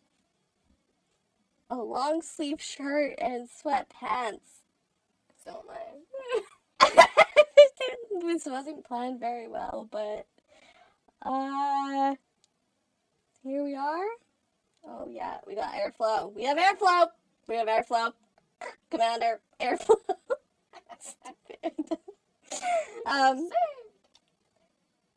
a 1.69 1.75
long 1.75 2.21
sleeve 2.21 2.61
shirt 2.61 3.15
and 3.19 3.49
sweatpants. 3.49 4.61
So 5.43 5.51
am 5.51 5.69
I. 5.69 6.01
this 8.21 8.45
wasn't 8.45 8.85
planned 8.85 9.19
very 9.19 9.47
well, 9.47 9.87
but 9.91 10.27
uh 11.23 12.15
here 13.43 13.63
we 13.63 13.75
are. 13.75 14.05
Oh 14.85 15.07
yeah, 15.09 15.37
we 15.47 15.55
got 15.55 15.73
airflow. 15.73 16.33
We 16.33 16.43
have 16.43 16.57
airflow. 16.57 17.07
We 17.47 17.55
have 17.55 17.67
airflow. 17.67 18.13
Commander, 18.89 19.39
airflow. 19.59 19.95
Stupid. 20.99 21.97
um 23.05 23.49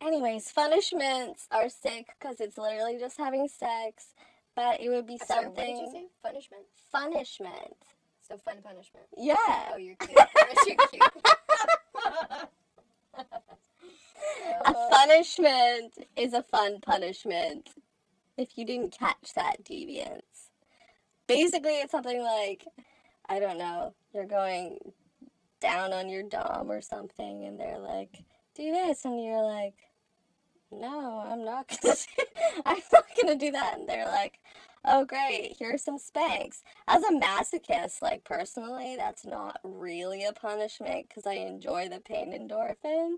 anyways, 0.00 0.50
punishments 0.52 1.48
are 1.50 1.68
sick 1.68 2.06
because 2.18 2.40
it's 2.40 2.58
literally 2.58 2.98
just 2.98 3.18
having 3.18 3.48
sex, 3.48 4.08
but 4.54 4.80
it 4.80 4.88
would 4.88 5.06
be 5.06 5.18
I'm 5.20 5.26
sorry, 5.26 5.46
what 5.48 5.56
did 5.56 5.68
you 5.68 5.76
something 5.76 5.92
say? 5.92 6.06
Punishment? 6.22 6.64
punishment. 6.94 7.76
So 8.26 8.38
fun 8.38 8.56
punishment. 8.62 9.06
Yeah. 9.16 9.34
Oh, 9.72 9.76
you're 9.76 9.96
cute. 9.96 10.16
You're 10.66 10.76
cute. 10.88 11.02
A 14.64 14.72
punishment 14.72 15.94
is 16.16 16.32
a 16.32 16.42
fun 16.42 16.80
punishment. 16.80 17.70
If 18.36 18.58
you 18.58 18.64
didn't 18.64 18.96
catch 18.98 19.34
that 19.34 19.64
deviance. 19.64 20.50
Basically, 21.26 21.80
it's 21.80 21.92
something 21.92 22.22
like, 22.22 22.64
I 23.28 23.38
don't 23.38 23.58
know, 23.58 23.94
you're 24.12 24.26
going 24.26 24.78
down 25.60 25.92
on 25.92 26.08
your 26.08 26.22
dom 26.22 26.70
or 26.70 26.80
something, 26.80 27.44
and 27.44 27.58
they're 27.58 27.78
like, 27.78 28.24
do 28.54 28.70
this, 28.70 29.04
and 29.04 29.22
you're 29.22 29.42
like, 29.42 29.74
no, 30.70 31.24
I'm 31.26 31.44
not 31.44 31.68
gonna 31.68 31.94
do, 32.16 32.24
I'm 32.66 32.82
not 32.92 33.04
gonna 33.20 33.36
do 33.36 33.50
that, 33.52 33.78
and 33.78 33.88
they're 33.88 34.06
like, 34.06 34.40
oh 34.84 35.04
great, 35.04 35.56
here's 35.58 35.82
some 35.82 35.98
spanks. 35.98 36.62
As 36.88 37.02
a 37.02 37.12
masochist, 37.12 38.02
like 38.02 38.24
personally, 38.24 38.96
that's 38.96 39.24
not 39.24 39.60
really 39.64 40.24
a 40.24 40.32
punishment 40.32 41.08
because 41.08 41.26
I 41.26 41.34
enjoy 41.34 41.88
the 41.88 42.00
pain 42.00 42.32
endorphin. 42.32 43.16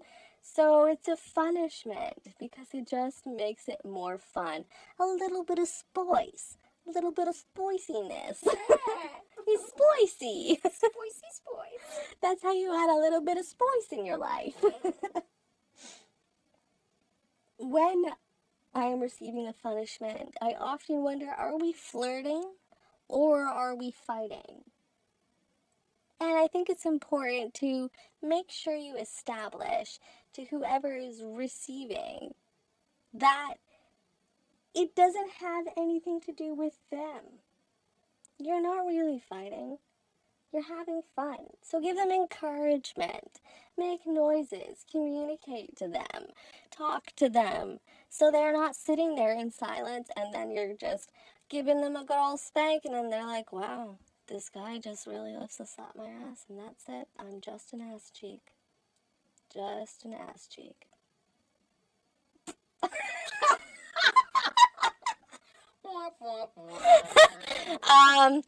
So 0.55 0.87
it's 0.87 1.09
a 1.09 1.17
punishment 1.35 2.29
because 2.39 2.69
it 2.73 2.89
just 2.89 3.27
makes 3.27 3.69
it 3.69 3.81
more 3.85 4.17
fun. 4.17 4.65
A 4.99 5.05
little 5.05 5.45
bit 5.45 5.59
of 5.59 5.67
spice, 5.67 6.57
a 6.87 6.93
little 6.93 7.11
bit 7.11 7.29
of 7.29 7.35
spiciness. 7.35 8.43
it's 9.47 9.69
spicy. 9.69 10.59
Spoicy 10.65 11.31
spoice. 11.33 11.99
That's 12.23 12.43
how 12.43 12.53
you 12.53 12.73
add 12.73 12.89
a 12.89 12.99
little 12.99 13.21
bit 13.21 13.37
of 13.37 13.45
spice 13.45 13.89
in 13.91 14.07
your 14.07 14.17
life. 14.17 14.55
when 17.59 18.05
I 18.73 18.85
am 18.85 19.01
receiving 19.01 19.49
a 19.49 19.53
punishment, 19.53 20.37
I 20.41 20.55
often 20.59 21.03
wonder 21.03 21.27
are 21.27 21.59
we 21.59 21.73
flirting 21.73 22.45
or 23.09 23.43
are 23.43 23.75
we 23.75 23.91
fighting? 23.91 24.63
And 26.19 26.39
I 26.39 26.47
think 26.47 26.71
it's 26.71 26.87
important 26.87 27.53
to 27.55 27.91
make 28.23 28.51
sure 28.51 28.75
you 28.75 28.97
establish 28.97 29.99
to 30.37 30.45
whoever 30.45 30.95
is 30.95 31.23
receiving 31.25 32.35
that 33.15 33.55
it 34.75 34.95
doesn't 34.95 35.31
have 35.41 35.65
anything 35.79 36.21
to 36.21 36.33
do 36.33 36.55
with 36.55 36.79
them. 36.91 37.41
You're 38.39 38.63
not 38.63 38.87
really 38.87 39.23
fighting. 39.27 39.79
You're 40.53 40.63
having 40.63 41.01
fun. 41.15 41.39
So 41.63 41.81
give 41.81 41.97
them 41.97 42.11
encouragement. 42.11 43.41
Make 43.79 44.07
noises. 44.07 44.85
Communicate 44.91 45.75
to 45.77 45.89
them. 45.89 46.29
Talk 46.71 47.13
to 47.17 47.31
them. 47.31 47.81
So 48.11 48.31
they're 48.31 48.53
not 48.53 48.77
sitting 48.77 49.15
there 49.15 49.33
in 49.33 49.51
silence 49.51 50.09
and 50.17 50.35
then 50.35 50.51
you're 50.51 50.75
just 50.75 51.11
giving 51.49 51.81
them 51.81 51.97
a 51.97 52.05
good 52.05 52.19
old 52.19 52.41
spank 52.41 52.83
and 52.85 52.93
then 52.93 53.09
they're 53.09 53.27
like, 53.27 53.53
wow, 53.53 53.97
this 54.29 54.51
guy 54.51 54.79
just 54.79 55.07
really 55.07 55.33
loves 55.33 55.57
to 55.57 55.67
slap 55.67 55.97
my 55.97 56.09
ass 56.09 56.45
and 56.51 56.59
that's 56.59 56.85
it. 56.89 57.09
I'm 57.19 57.41
just 57.41 57.73
an 57.73 57.81
ass 57.81 58.11
cheek. 58.13 58.56
Just 59.57 60.05
an 60.05 60.13
ass 60.13 60.49
cheek. 60.49 60.87
Um, 67.91 68.43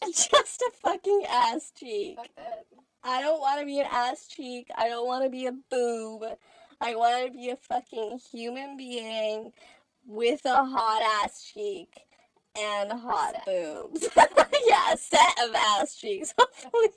Just 0.00 0.30
just 0.30 0.62
a 0.62 0.70
fucking 0.80 1.24
ass 1.28 1.72
cheek. 1.76 2.18
I 3.02 3.20
don't 3.20 3.40
want 3.40 3.58
to 3.58 3.66
be 3.66 3.80
an 3.80 3.86
ass 3.90 4.28
cheek. 4.28 4.68
I 4.76 4.88
don't 4.88 5.08
want 5.08 5.24
to 5.24 5.30
be 5.30 5.46
a 5.46 5.52
boob. 5.52 6.22
I 6.80 6.94
want 6.94 7.26
to 7.26 7.32
be 7.36 7.50
a 7.50 7.56
fucking 7.56 8.20
human 8.30 8.76
being 8.76 9.52
with 10.06 10.44
a 10.44 10.64
hot 10.64 11.02
ass 11.24 11.50
cheek 11.52 12.05
and 12.58 12.92
hot 12.92 13.34
boobs. 13.44 14.08
yeah, 14.66 14.92
a 14.92 14.96
set 14.96 15.38
of 15.44 15.54
ass 15.54 15.96
cheeks. 15.96 16.34
Hopefully, 16.38 16.88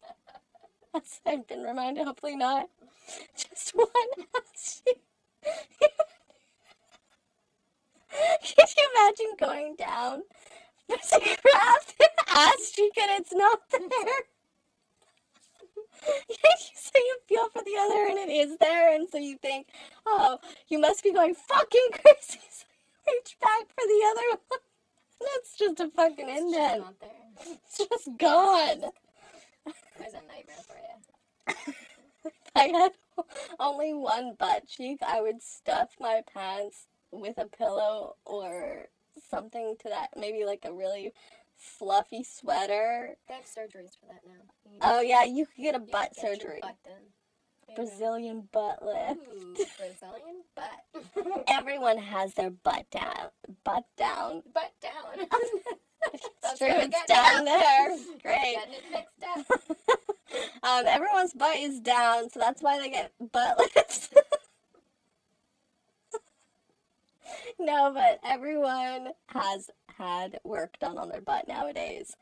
as 0.96 1.22
I've 1.26 1.48
been 1.48 1.62
reminded, 1.62 2.06
hopefully 2.06 2.36
not 2.36 2.70
just 3.36 3.72
one 3.72 3.88
ass 4.36 4.82
cheek. 4.86 5.02
Can 8.44 8.68
you 8.78 8.90
imagine 8.96 9.36
going 9.40 9.76
down 9.78 10.24
to 10.90 11.20
grab 11.20 11.82
the 11.98 12.10
ass 12.36 12.72
cheek 12.72 12.94
and 13.00 13.22
it's 13.22 13.34
not 13.34 13.60
there? 13.72 13.80
so 16.76 16.92
you 16.96 17.18
feel 17.28 17.50
for 17.50 17.62
the 17.64 17.78
other 17.80 18.08
and 18.10 18.18
it 18.18 18.32
is 18.32 18.58
there, 18.58 18.94
and 18.94 19.08
so 19.10 19.18
you 19.18 19.38
think, 19.38 19.68
oh, 20.06 20.40
you 20.70 20.80
must 20.80 21.04
be 21.04 21.14
going 21.14 21.36
fucking 21.36 21.90
crazy. 21.92 22.40
So 22.50 22.66
you 23.08 23.14
reach 23.14 23.38
back 23.42 23.68
for 23.68 23.86
the 23.86 24.02
other 24.10 24.40
one. 24.50 24.60
That's 25.22 25.58
just 25.58 25.80
a 25.80 25.90
fucking 25.90 26.28
It's 26.30 26.40
just 26.40 26.54
indent. 26.56 26.82
not 26.82 27.00
there. 27.00 27.56
It's 27.64 27.78
just 27.78 28.10
gone. 28.18 28.92
There's 30.00 30.14
a 30.14 30.28
nightmare 30.28 30.56
for 30.68 30.78
you. 31.68 31.74
If 32.26 32.34
I 32.56 32.68
had 32.78 32.92
only 33.60 33.94
one 33.94 34.36
butt 34.38 34.68
cheek, 34.68 35.00
I 35.08 35.22
would 35.22 35.42
stuff 35.42 35.90
my 36.00 36.22
pants 36.34 36.88
with 37.12 37.38
a 37.38 37.46
pillow 37.46 38.16
or 38.26 38.88
something 39.30 39.76
to 39.82 39.90
that. 39.90 40.10
Maybe 40.18 40.44
like 40.46 40.66
a 40.66 40.74
really 40.74 41.14
fluffy 41.56 42.24
sweater. 42.24 43.16
They 43.28 43.36
have 43.36 43.46
surgeries 43.46 43.98
for 44.00 44.08
that 44.08 44.22
now. 44.28 44.44
Oh 44.82 45.02
yeah, 45.02 45.24
you 45.24 45.46
could 45.46 45.62
get 45.62 45.76
a 45.76 45.80
butt 45.80 46.10
just 46.16 46.22
surgery. 46.22 46.60
butt 46.62 46.76
done. 46.84 46.94
you 47.04 47.10
go. 47.10 47.19
Brazilian 47.76 48.48
butt 48.52 48.84
lift. 48.86 49.20
Ooh, 49.34 49.56
Brazilian 49.78 50.44
butt. 50.56 51.44
Everyone 51.48 51.98
has 51.98 52.34
their 52.34 52.50
butt 52.50 52.86
down. 52.92 53.30
Butt 53.64 53.86
down. 53.98 54.44
butt 54.54 54.74
down. 54.82 55.28
It's 56.14 56.24
true, 56.58 56.68
it's 56.70 57.06
down 57.08 57.44
there. 57.46 57.90
Great. 58.24 58.56
Getting 58.56 58.74
it 58.74 58.84
mixed 58.90 59.50
up. 59.52 59.62
um, 60.64 60.86
everyone's 60.88 61.34
butt 61.34 61.58
is 61.58 61.82
down, 61.82 62.30
so 62.30 62.40
that's 62.40 62.62
why 62.62 62.80
they 62.80 62.90
get 62.90 63.12
butt 63.32 63.58
lifts. 63.60 64.10
no, 67.60 67.92
but 67.94 68.20
everyone 68.24 69.10
has 69.28 69.70
had 69.98 70.40
work 70.46 70.80
done 70.80 70.98
on 70.98 71.10
their 71.10 71.22
butt 71.22 71.48
nowadays. 71.50 72.16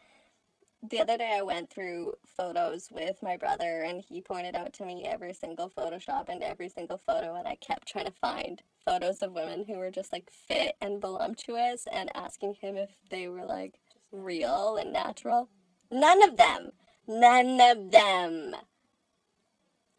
The 0.83 1.01
other 1.01 1.17
day 1.17 1.35
I 1.35 1.41
went 1.41 1.71
through 1.71 2.13
photos 2.25 2.89
with 2.91 3.23
my 3.23 3.35
brother 3.35 3.81
and 3.81 4.01
he 4.07 4.21
pointed 4.21 4.55
out 4.55 4.73
to 4.73 4.85
me 4.85 5.05
every 5.05 5.33
single 5.33 5.69
Photoshop 5.69 6.29
and 6.29 6.43
every 6.43 6.69
single 6.69 6.99
photo 6.99 7.35
and 7.35 7.47
I 7.47 7.55
kept 7.55 7.87
trying 7.87 8.05
to 8.05 8.11
find 8.11 8.61
photos 8.85 9.21
of 9.23 9.33
women 9.33 9.65
who 9.65 9.73
were 9.73 9.89
just 9.89 10.13
like 10.13 10.29
fit 10.31 10.75
and 10.79 11.01
voluptuous 11.01 11.87
and 11.91 12.15
asking 12.15 12.55
him 12.61 12.77
if 12.77 12.91
they 13.09 13.27
were 13.27 13.45
like 13.45 13.79
real 14.11 14.77
and 14.77 14.93
natural. 14.93 15.49
None 15.91 16.23
of 16.23 16.37
them. 16.37 16.71
None 17.07 17.59
of 17.59 17.91
them. 17.91 18.55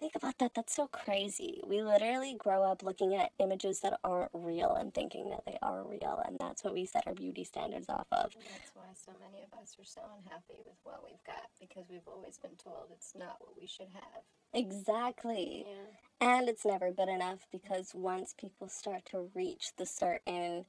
Think 0.00 0.14
about 0.14 0.38
that. 0.38 0.54
That's 0.54 0.74
so 0.74 0.86
crazy. 0.86 1.60
We 1.66 1.82
literally 1.82 2.36
grow 2.38 2.62
up 2.62 2.84
looking 2.84 3.14
at 3.16 3.32
images 3.40 3.80
that 3.80 3.98
aren't 4.04 4.30
real 4.32 4.74
and 4.74 4.94
thinking 4.94 5.30
that 5.30 5.44
they 5.44 5.58
are 5.60 5.82
real, 5.82 6.22
and 6.24 6.38
that's 6.38 6.62
what 6.62 6.72
we 6.72 6.86
set 6.86 7.06
our 7.06 7.14
beauty 7.14 7.42
standards 7.42 7.88
off 7.88 8.06
of. 8.12 8.30
And 8.36 8.44
that's 8.44 8.70
why 8.74 8.84
so 8.94 9.12
many 9.20 9.44
of 9.44 9.58
us 9.60 9.76
are 9.80 9.84
so 9.84 10.02
unhappy 10.16 10.60
with 10.64 10.76
what 10.84 11.02
we've 11.04 11.24
got 11.26 11.48
because 11.60 11.86
we've 11.90 12.06
always 12.06 12.38
been 12.38 12.54
told 12.62 12.90
it's 12.92 13.14
not 13.18 13.38
what 13.40 13.60
we 13.60 13.66
should 13.66 13.88
have. 13.92 14.22
Exactly. 14.54 15.66
Yeah. 15.66 16.28
And 16.28 16.48
it's 16.48 16.64
never 16.64 16.92
good 16.92 17.08
enough 17.08 17.46
because 17.50 17.92
once 17.92 18.34
people 18.38 18.68
start 18.68 19.04
to 19.06 19.30
reach 19.34 19.72
the 19.76 19.86
certain 19.86 20.64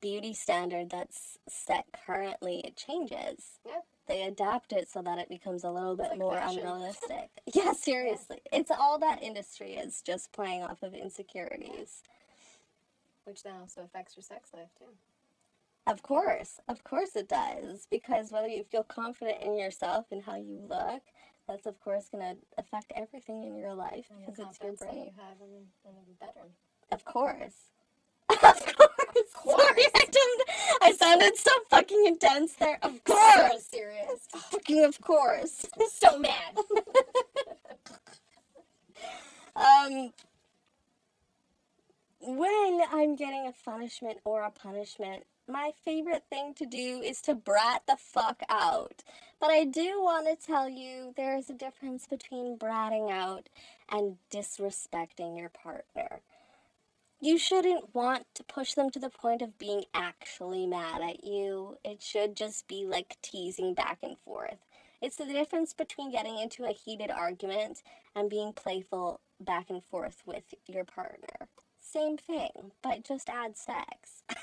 beauty 0.00 0.34
standard 0.34 0.90
that's 0.90 1.38
set 1.48 1.86
currently, 2.04 2.60
it 2.64 2.76
changes. 2.76 3.60
Yeah. 3.64 3.80
They 4.08 4.22
adapt 4.22 4.72
it 4.72 4.88
so 4.90 5.00
that 5.02 5.18
it 5.18 5.28
becomes 5.28 5.64
a 5.64 5.70
little 5.70 5.96
bit 5.96 6.10
like 6.10 6.18
more 6.18 6.34
fashion. 6.34 6.60
unrealistic. 6.60 7.30
yeah, 7.54 7.72
seriously. 7.72 8.40
It's 8.52 8.70
all 8.70 8.98
that 8.98 9.22
industry 9.22 9.74
is 9.74 10.02
just 10.02 10.32
playing 10.32 10.62
off 10.62 10.82
of 10.82 10.94
insecurities. 10.94 12.02
Which 13.24 13.44
then 13.44 13.54
also 13.60 13.82
affects 13.82 14.16
your 14.16 14.24
sex 14.24 14.50
life 14.52 14.70
too. 14.76 14.86
Of 15.86 16.02
course, 16.02 16.60
of 16.68 16.84
course 16.84 17.16
it 17.16 17.28
does. 17.28 17.86
Because 17.90 18.30
whether 18.32 18.48
you 18.48 18.64
feel 18.64 18.84
confident 18.84 19.42
in 19.42 19.56
yourself 19.56 20.06
and 20.10 20.22
how 20.22 20.36
you 20.36 20.60
look, 20.68 21.02
that's 21.48 21.66
of 21.66 21.80
course 21.80 22.08
going 22.10 22.36
to 22.36 22.36
affect 22.58 22.92
everything 22.94 23.44
in 23.44 23.56
your 23.56 23.74
life 23.74 24.06
because 24.26 24.38
it's 24.38 24.58
your 24.62 24.74
brain. 24.74 25.06
you 25.06 25.12
have 25.16 25.40
in, 25.40 25.66
in 25.84 25.96
a 25.96 26.24
bedroom. 26.24 26.52
Of 26.90 27.04
course. 27.04 27.70
of 28.30 28.38
course. 28.40 28.71
Sorry, 29.44 29.84
I, 29.94 30.06
didn't, 30.10 30.42
I 30.82 30.92
sounded 30.92 31.36
so 31.36 31.52
fucking 31.70 32.04
intense 32.06 32.54
there. 32.54 32.78
Of 32.82 33.04
So 33.08 33.14
course. 33.14 33.64
serious. 33.70 34.28
Fucking 34.50 34.84
of 34.84 35.00
course. 35.00 35.66
so 35.92 36.18
mad. 36.18 36.56
Um, 39.56 40.12
when 42.20 42.80
I'm 42.92 43.16
getting 43.16 43.46
a 43.48 43.54
punishment 43.70 44.18
or 44.24 44.42
a 44.44 44.50
punishment, 44.50 45.24
my 45.48 45.72
favorite 45.84 46.24
thing 46.30 46.54
to 46.54 46.66
do 46.66 47.02
is 47.04 47.20
to 47.22 47.34
brat 47.34 47.82
the 47.88 47.96
fuck 47.98 48.42
out. 48.48 49.02
But 49.40 49.50
I 49.50 49.64
do 49.64 50.02
want 50.02 50.28
to 50.28 50.46
tell 50.46 50.68
you 50.68 51.14
there 51.16 51.36
is 51.36 51.50
a 51.50 51.54
difference 51.54 52.06
between 52.06 52.58
bratting 52.58 53.10
out 53.12 53.48
and 53.90 54.16
disrespecting 54.32 55.38
your 55.38 55.50
partner. 55.50 56.22
You 57.24 57.38
shouldn't 57.38 57.94
want 57.94 58.26
to 58.34 58.42
push 58.42 58.74
them 58.74 58.90
to 58.90 58.98
the 58.98 59.08
point 59.08 59.42
of 59.42 59.56
being 59.56 59.84
actually 59.94 60.66
mad 60.66 61.02
at 61.02 61.22
you. 61.22 61.78
It 61.84 62.02
should 62.02 62.36
just 62.36 62.66
be 62.66 62.84
like 62.84 63.16
teasing 63.22 63.74
back 63.74 63.98
and 64.02 64.18
forth. 64.24 64.58
It's 65.00 65.14
the 65.14 65.26
difference 65.26 65.72
between 65.72 66.10
getting 66.10 66.36
into 66.36 66.64
a 66.64 66.72
heated 66.72 67.12
argument 67.12 67.84
and 68.16 68.28
being 68.28 68.52
playful 68.52 69.20
back 69.38 69.70
and 69.70 69.84
forth 69.84 70.24
with 70.26 70.52
your 70.66 70.82
partner. 70.82 71.46
Same 71.78 72.16
thing, 72.16 72.72
but 72.82 73.04
just 73.04 73.28
add 73.28 73.56
sex. 73.56 74.24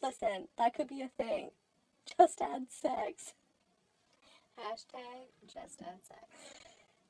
Listen, 0.00 0.46
that 0.58 0.72
could 0.72 0.86
be 0.86 1.02
a 1.02 1.08
thing. 1.08 1.50
Just 2.16 2.40
add 2.40 2.66
sex. 2.70 3.34
Hashtag 4.56 5.26
just 5.52 5.82
add 5.82 5.98
sex. 6.06 6.65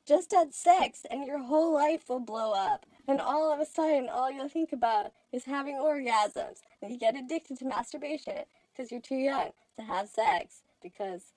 Just 0.06 0.30
had 0.32 0.54
sex, 0.54 1.04
and 1.10 1.26
your 1.26 1.40
whole 1.40 1.74
life 1.74 2.08
will 2.08 2.20
blow 2.20 2.52
up. 2.52 2.86
And 3.08 3.20
all 3.20 3.52
of 3.52 3.58
a 3.58 3.66
sudden, 3.66 4.08
all 4.08 4.30
you'll 4.30 4.48
think 4.48 4.72
about 4.72 5.12
is 5.32 5.44
having 5.44 5.74
orgasms. 5.74 6.60
And 6.80 6.92
you 6.92 6.98
get 6.98 7.16
addicted 7.16 7.58
to 7.58 7.64
masturbation 7.64 8.44
because 8.72 8.92
you're 8.92 9.00
too 9.00 9.16
young 9.16 9.50
to 9.76 9.82
have 9.82 10.08
sex. 10.08 10.62
Because 10.80 11.32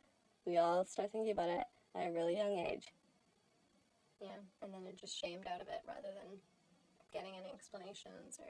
we 0.45 0.57
all 0.57 0.85
start 0.85 1.11
thinking 1.11 1.31
about 1.31 1.49
it 1.49 1.63
at 1.95 2.07
a 2.07 2.11
really 2.11 2.37
young 2.37 2.57
age. 2.59 2.85
Yeah, 4.21 4.27
and 4.61 4.71
then 4.73 4.83
they're 4.83 4.93
just 4.93 5.19
shamed 5.19 5.47
out 5.47 5.61
of 5.61 5.67
it 5.67 5.81
rather 5.87 6.09
than 6.13 6.37
getting 7.11 7.33
any 7.39 7.51
explanations 7.53 8.37
or 8.39 8.45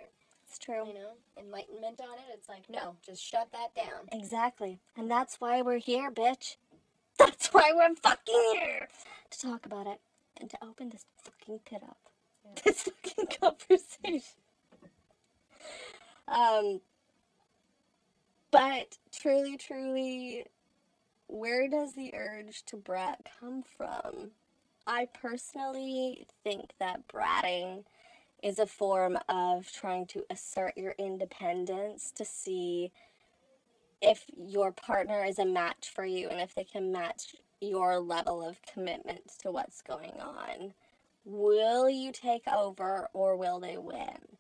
It's 0.47 0.58
true. 0.60 0.86
you 0.86 0.93
know 0.95 1.12
enlightenment 1.38 2.01
on 2.01 2.17
it. 2.17 2.34
It's 2.34 2.49
like 2.49 2.63
no, 2.69 2.95
just 3.05 3.23
shut 3.23 3.49
that 3.53 3.73
down. 3.75 4.08
Exactly. 4.12 4.79
And 4.97 5.10
that's 5.10 5.39
why 5.39 5.62
we're 5.62 5.77
here, 5.77 6.12
bitch. 6.12 6.58
That's 7.17 7.47
why 7.53 7.71
we're 7.73 7.95
fucking 7.95 8.53
here. 8.53 8.88
To 9.32 9.39
talk 9.39 9.65
about 9.65 9.86
it 9.88 9.99
and 10.39 10.49
to 10.49 10.57
open 10.63 10.89
this 10.89 11.05
fucking 11.23 11.59
pit 11.65 11.81
up. 11.83 11.97
Yeah. 12.45 12.61
This 12.63 12.83
fucking 12.83 13.27
conversation. 13.39 14.41
Um 16.27 16.81
but 18.51 18.97
truly, 19.11 19.57
truly, 19.57 20.45
where 21.27 21.67
does 21.67 21.93
the 21.93 22.13
urge 22.15 22.63
to 22.65 22.77
brat 22.77 23.19
come 23.39 23.63
from? 23.77 24.31
I 24.87 25.07
personally 25.21 26.25
think 26.43 26.71
that 26.79 27.07
bratting 27.07 27.83
is 28.41 28.57
a 28.57 28.65
form 28.65 29.17
of 29.27 29.71
trying 29.71 30.07
to 30.07 30.25
assert 30.31 30.75
your 30.77 30.95
independence 30.97 32.11
to 32.15 32.25
see 32.25 32.91
if 34.01 34.25
your 34.35 34.71
partner 34.71 35.23
is 35.23 35.37
a 35.39 35.45
match 35.45 35.91
for 35.93 36.05
you 36.05 36.29
and 36.29 36.39
if 36.39 36.55
they 36.55 36.63
can 36.63 36.91
match 36.91 37.35
your 37.62 38.00
level 38.00 38.48
of 38.48 38.62
commitment 38.62 39.22
to 39.41 39.52
what's 39.52 39.82
going 39.82 40.13
on. 40.19 40.74
Will 41.26 41.89
you 41.89 42.12
take 42.12 42.48
over 42.48 43.10
or 43.13 43.36
will 43.36 43.60
they 43.60 43.78
win? 43.78 44.38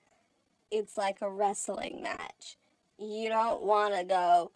It's 0.71 0.97
like 0.97 1.21
a 1.21 1.29
wrestling 1.29 2.01
match. 2.01 2.57
You 2.97 3.29
don't 3.29 3.61
want 3.63 3.95
to 3.95 4.03
go, 4.03 4.51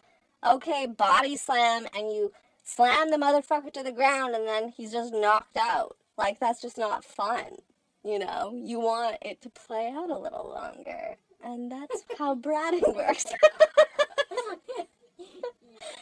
okay, 0.46 0.86
body 0.86 1.36
slam, 1.36 1.86
and 1.96 2.12
you 2.12 2.32
slam 2.62 3.10
the 3.10 3.16
motherfucker 3.16 3.72
to 3.72 3.82
the 3.82 3.92
ground 3.92 4.34
and 4.34 4.46
then 4.46 4.72
he's 4.76 4.92
just 4.92 5.12
knocked 5.12 5.56
out. 5.56 5.96
Like, 6.16 6.38
that's 6.40 6.62
just 6.62 6.78
not 6.78 7.04
fun. 7.04 7.56
You 8.04 8.18
know, 8.18 8.52
you 8.54 8.80
want 8.80 9.16
it 9.22 9.40
to 9.42 9.50
play 9.50 9.92
out 9.94 10.10
a 10.10 10.18
little 10.18 10.48
longer. 10.54 11.16
And 11.42 11.70
that's 11.70 12.04
how 12.18 12.34
bratting 12.34 12.94
works. 12.94 13.26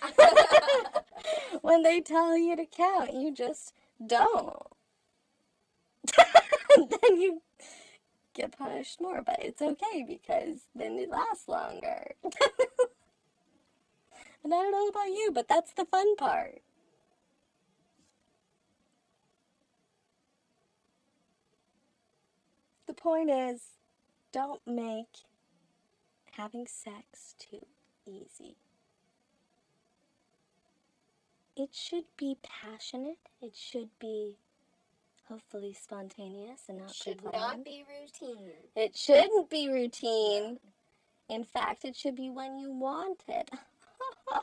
when 1.63 1.83
they 1.83 2.01
tell 2.01 2.37
you 2.37 2.57
to 2.57 2.67
count, 2.67 3.15
you 3.15 3.33
just 3.33 3.73
don't. 4.05 4.67
then 6.77 7.17
you 7.21 7.43
get 8.35 8.57
punished 8.57 9.01
more, 9.01 9.23
but 9.23 9.39
it's 9.41 9.63
okay 9.63 10.05
because 10.07 10.67
then 10.75 10.99
it 10.99 11.11
lasts 11.11 11.49
longer. 11.49 12.15
and 12.25 12.35
I 14.47 14.49
don't 14.49 14.73
know 14.73 14.89
about 14.89 15.09
you, 15.09 15.31
but 15.33 15.49
that's 15.49 15.73
the 15.73 15.85
fun 15.85 16.17
part. 16.17 16.63
The 22.87 22.95
point 22.95 23.31
is, 23.31 23.61
don't 24.33 24.61
make 24.67 25.25
having 26.33 26.67
sex 26.67 27.35
too 27.39 27.67
easy. 28.07 28.57
It 31.63 31.77
should 31.77 32.07
be 32.17 32.39
passionate. 32.43 33.29
It 33.41 33.55
should 33.55 33.91
be 34.01 34.35
hopefully 35.29 35.73
spontaneous 35.73 36.63
and 36.69 36.79
not 36.79 36.93
Should 36.93 37.23
not 37.23 37.65
be 37.65 37.85
routine. 37.89 38.51
It 38.75 38.97
shouldn't 38.97 39.49
be 39.49 39.69
routine. 39.69 40.59
In 41.29 41.45
fact, 41.45 41.85
it 41.85 41.95
should 41.95 42.17
be 42.17 42.31
when 42.31 42.59
you 42.59 42.73
want 42.73 43.23
it. 43.29 43.49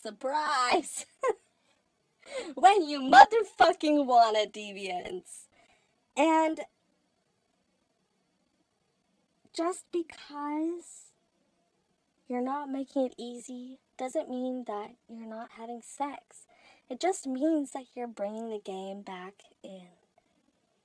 Surprise! 0.00 1.04
when 2.54 2.88
you 2.88 3.00
motherfucking 3.00 4.06
want 4.06 4.36
it, 4.36 4.52
deviants. 4.52 5.48
And 6.16 6.60
just 9.52 9.84
because 9.90 11.07
you're 12.28 12.42
not 12.42 12.68
making 12.70 13.06
it 13.06 13.14
easy 13.18 13.78
doesn't 13.98 14.28
mean 14.30 14.64
that 14.66 14.90
you're 15.08 15.26
not 15.26 15.50
having 15.58 15.80
sex. 15.82 16.46
It 16.90 17.00
just 17.00 17.26
means 17.26 17.72
that 17.72 17.86
you're 17.94 18.06
bringing 18.06 18.50
the 18.50 18.60
game 18.60 19.02
back 19.02 19.34
in. 19.62 19.88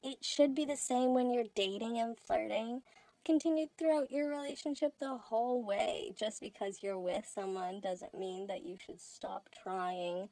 it 0.04 0.18
should 0.24 0.54
be 0.54 0.66
the 0.66 0.76
same 0.76 1.14
when 1.14 1.32
you're 1.32 1.46
dating 1.56 1.98
and 1.98 2.18
flirting. 2.18 2.82
Continue 3.26 3.68
throughout 3.78 4.12
your 4.12 4.30
relationship 4.30 4.94
the 5.00 5.16
whole 5.18 5.64
way. 5.64 6.14
Just 6.18 6.42
because 6.42 6.84
you're 6.84 7.00
with 7.00 7.26
someone 7.26 7.80
doesn't 7.80 8.18
mean 8.18 8.48
that 8.48 8.66
you 8.66 8.78
should 8.86 9.00
stop 9.00 9.50
trying 9.64 10.28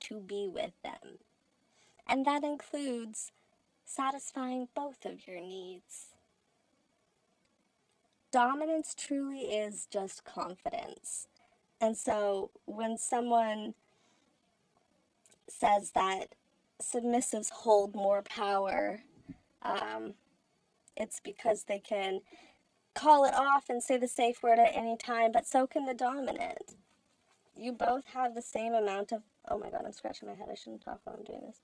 to 0.00 0.20
be 0.20 0.48
with 0.48 0.72
them. 0.84 1.18
And 2.06 2.24
that 2.26 2.44
includes 2.44 3.32
satisfying 3.84 4.68
both 4.74 5.04
of 5.04 5.26
your 5.26 5.40
needs. 5.40 6.06
Dominance 8.32 8.94
truly 8.96 9.40
is 9.40 9.86
just 9.90 10.24
confidence. 10.24 11.28
And 11.80 11.96
so 11.96 12.50
when 12.66 12.98
someone 12.98 13.74
says 15.48 15.92
that 15.92 16.34
submissives 16.82 17.50
hold 17.50 17.94
more 17.94 18.22
power, 18.22 19.00
um, 19.62 20.14
it's 20.96 21.20
because 21.20 21.64
they 21.64 21.78
can 21.78 22.20
call 22.94 23.24
it 23.24 23.34
off 23.34 23.70
and 23.70 23.82
say 23.82 23.96
the 23.96 24.08
safe 24.08 24.42
word 24.42 24.58
at 24.58 24.76
any 24.76 24.96
time, 24.96 25.32
but 25.32 25.46
so 25.46 25.66
can 25.66 25.86
the 25.86 25.94
dominant. 25.94 26.74
You 27.56 27.72
both 27.72 28.06
have 28.14 28.34
the 28.34 28.42
same 28.42 28.74
amount 28.74 29.12
of. 29.12 29.22
Oh 29.50 29.58
my 29.58 29.70
god, 29.70 29.82
I'm 29.86 29.92
scratching 29.92 30.28
my 30.28 30.34
head. 30.34 30.48
I 30.50 30.54
shouldn't 30.54 30.84
talk 30.84 31.00
while 31.04 31.16
I'm 31.18 31.24
doing 31.24 31.42
this. 31.46 31.58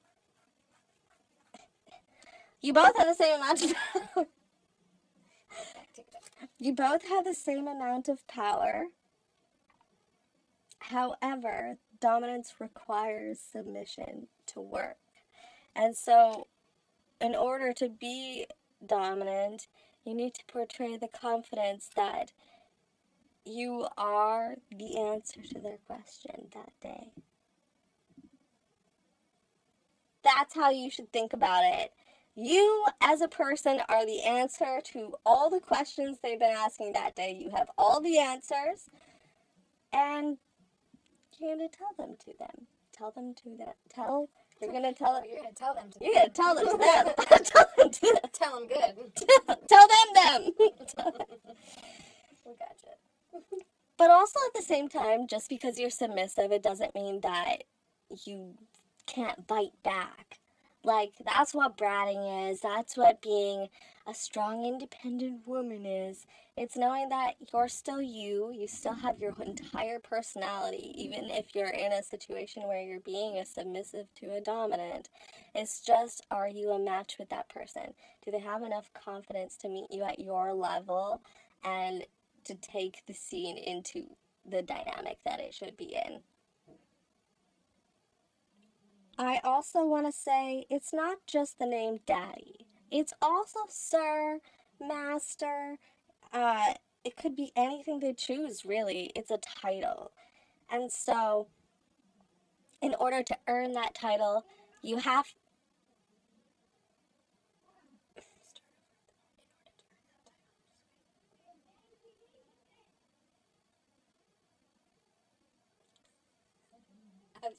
You 2.63 2.73
both 2.73 2.97
have 2.99 3.09
the 3.09 3.15
same 3.15 3.37
amount 3.37 3.65
of 3.65 3.75
power. 4.15 4.27
You 6.65 6.73
both 6.73 7.07
have 7.09 7.27
the 7.27 7.35
same 7.35 7.69
amount 7.69 8.09
of 8.09 8.27
power. 8.27 8.87
However, 10.79 11.77
dominance 12.01 12.55
requires 12.59 13.39
submission 13.39 14.29
to 14.47 14.63
work. 14.63 14.97
And 15.77 15.95
so, 15.95 16.47
in 17.21 17.35
order 17.35 17.75
to 17.75 17.91
be 17.91 18.47
dominant, 18.87 19.67
you 20.07 20.15
need 20.15 20.33
to 20.37 20.45
portray 20.51 20.97
the 20.97 21.07
confidence 21.07 21.91
that 21.97 22.33
you 23.45 23.87
are 23.99 24.55
the 24.75 24.99
answer 24.99 25.43
to 25.43 25.61
their 25.61 25.81
question 25.87 26.47
that 26.55 26.73
day. 26.81 27.11
That's 30.23 30.55
how 30.55 30.71
you 30.71 30.91
should 30.91 31.13
think 31.13 31.35
about 31.35 31.65
it. 31.65 31.93
You, 32.37 32.87
as 33.01 33.21
a 33.21 33.29
person, 33.29 33.81
are 33.89 34.05
the 34.05 34.23
answer 34.23 34.81
to 34.93 35.15
all 35.25 35.51
the 35.51 35.61
questions 35.61 36.19
they've 36.23 36.39
been 36.39 36.51
asking 36.51 36.93
that 36.93 37.15
day. 37.15 37.39
You 37.41 37.51
have 37.51 37.71
all 37.79 38.01
the 38.01 38.19
answers, 38.19 38.91
and 39.93 40.39
you're 41.39 41.57
going 41.57 41.69
to 41.69 41.77
tell 41.77 41.95
them 41.97 42.17
to 42.25 42.33
them. 42.39 42.67
Tell 42.93 43.13
them 43.13 43.35
to 43.43 43.57
them. 43.57 43.75
Tell 43.89 44.29
you're 44.61 44.73
gonna 44.73 44.93
tell 44.93 45.15
them. 45.15 45.25
You're 45.29 45.43
gonna 45.43 45.55
tell 45.55 45.75
them 45.75 45.91
to. 45.91 45.99
You're 46.01 46.15
gonna 46.15 46.29
tell 46.31 46.55
them 46.55 46.67
to 46.67 46.77
them. 46.79 47.15
tell 47.45 47.67
them 47.77 47.91
to 47.91 48.01
them. 48.01 48.31
Tell 48.33 48.61
them 48.61 48.69
good. 48.69 49.69
Tell 49.69 49.89
them 49.89 50.09
them. 50.15 50.53
we 50.59 50.71
gotcha. 52.55 53.45
but 53.99 54.11
also 54.11 54.39
at 54.47 54.55
the 54.55 54.63
same 54.63 54.89
time, 54.89 55.27
just 55.27 55.49
because 55.49 55.79
you're 55.79 55.91
submissive, 55.91 56.53
it 56.53 56.63
doesn't 56.63 56.95
mean 56.95 57.21
that 57.23 57.65
you 58.25 58.55
can't 59.07 59.47
bite 59.47 59.73
back. 59.83 60.39
Like 60.85 61.13
that's 61.25 61.55
what 61.55 61.79
bratting 61.79 62.51
is. 62.51 62.61
That's 62.61 62.97
what 62.97 63.23
being 63.23 63.69
a 64.07 64.15
strong, 64.15 64.67
independent 64.67 65.47
woman 65.47 65.87
is. 65.87 66.27
It's 66.57 66.77
knowing 66.77 67.09
that 67.09 67.35
you're 67.53 67.69
still 67.69 68.03
you, 68.03 68.53
you 68.55 68.69
still 68.69 68.93
have 68.93 69.19
your 69.19 69.35
entire 69.45 69.99
personality, 69.99 70.93
even 70.97 71.31
if 71.31 71.55
you're 71.55 71.67
in 71.69 71.91
a 71.93 72.03
situation 72.03 72.69
where 72.69 72.83
you're 72.83 73.01
being 73.01 73.39
a 73.39 73.47
submissive 73.47 74.07
to 74.21 74.35
a 74.35 74.41
dominant. 74.41 75.09
It's 75.55 75.81
just, 75.81 76.27
are 76.31 76.49
you 76.49 76.71
a 76.71 76.79
match 76.79 77.17
with 77.19 77.31
that 77.31 77.49
person? 77.49 77.95
Do 78.25 78.31
they 78.31 78.41
have 78.41 78.63
enough 78.63 78.91
confidence 78.93 79.57
to 79.59 79.69
meet 79.69 79.91
you 79.91 80.03
at 80.05 80.21
your 80.21 80.53
level 80.53 81.23
and 81.65 82.05
to 82.45 82.55
take 82.55 83.03
the 83.07 83.15
scene 83.15 83.57
into 83.57 84.11
the 84.45 84.63
dynamic 84.63 85.19
that 85.25 85.41
it 85.41 85.55
should 85.55 85.77
be 85.77 85.97
in? 86.07 86.21
I 89.19 89.41
also 89.45 89.85
want 89.85 90.07
to 90.07 90.13
say 90.13 90.67
it's 90.71 90.93
not 90.93 91.19
just 91.27 91.59
the 91.59 91.67
name 91.67 92.01
Daddy. 92.07 92.67
It's 92.91 93.13
also 93.23 93.61
Sir, 93.69 94.41
Master. 94.81 95.77
Uh, 96.33 96.75
it 97.05 97.17
could 97.17 97.37
be 97.37 97.53
anything 97.57 98.01
they 98.01 98.13
choose, 98.13 98.65
really. 98.65 99.13
It's 99.15 99.31
a 99.31 99.39
title. 99.39 100.13
And 100.71 100.91
so, 100.91 101.49
in 102.83 102.95
order 102.99 103.23
to 103.23 103.37
earn 103.49 103.73
that 103.73 103.95
title, 103.95 104.45
you 104.83 104.99
have. 104.99 105.27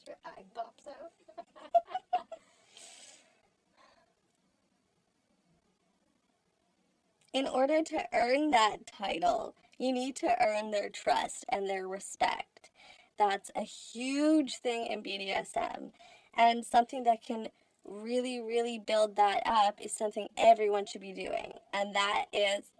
Your 0.08 0.18
eye 0.26 0.44
pops 0.54 0.88
out. 0.88 1.12
In 7.34 7.48
order 7.48 7.84
to 7.84 8.06
earn 8.13 8.52
that 8.52 8.88
title, 8.88 9.56
you 9.78 9.91
need 9.91 10.15
to 10.18 10.36
earn 10.41 10.72
their 10.72 10.89
trust 10.89 11.44
and 11.50 11.70
their 11.70 11.86
respect. 11.86 12.72
That's 13.18 13.52
a 13.56 13.62
huge 13.62 14.56
thing 14.58 14.86
in 14.88 15.04
BDSM. 15.04 15.91
And 16.38 16.65
something 16.65 17.04
that 17.04 17.22
can 17.22 17.50
really, 17.84 18.39
really 18.39 18.80
build 18.80 19.18
that 19.18 19.44
up 19.46 19.80
is 19.82 19.91
something 19.91 20.30
everyone 20.38 20.86
should 20.86 21.02
be 21.02 21.13
doing. 21.13 21.54
And 21.74 21.94
that 21.96 22.26
is 22.32 22.72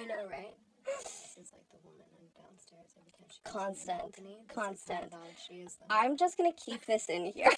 I 0.00 0.04
know, 0.04 0.28
right? 0.30 0.54
This 0.86 1.36
is 1.40 1.52
like 1.52 1.68
the 1.70 1.78
woman 1.84 2.06
on 2.16 2.42
downstairs 2.42 2.94
every 2.96 3.12
time 3.12 3.28
she 3.28 3.40
goes 3.44 3.52
in 3.52 3.52
the 3.52 3.58
Constant. 3.58 3.98
balcony. 3.98 4.36
This 4.48 4.78
is 4.78 4.84
the 4.84 4.92
kind 4.94 5.10
Constant. 5.10 5.12
she 5.46 5.54
is. 5.56 5.78
I'm 5.90 6.16
just 6.16 6.38
gonna 6.38 6.52
keep 6.52 6.86
this 6.86 7.08
in 7.08 7.26
here. 7.26 7.50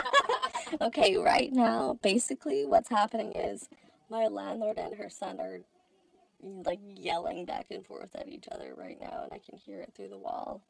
okay, 0.82 1.16
right 1.16 1.52
now, 1.52 1.98
basically 2.02 2.66
what's 2.66 2.90
happening 2.90 3.32
is 3.32 3.68
my 4.10 4.26
landlord 4.26 4.78
and 4.78 4.94
her 4.96 5.08
son 5.08 5.40
are 5.40 5.60
like 6.42 6.80
yelling 6.82 7.44
back 7.46 7.66
and 7.70 7.86
forth 7.86 8.14
at 8.16 8.28
each 8.28 8.48
other 8.52 8.74
right 8.76 9.00
now, 9.00 9.22
and 9.24 9.32
I 9.32 9.38
can 9.38 9.56
hear 9.58 9.80
it 9.80 9.92
through 9.96 10.08
the 10.08 10.18
wall. 10.18 10.60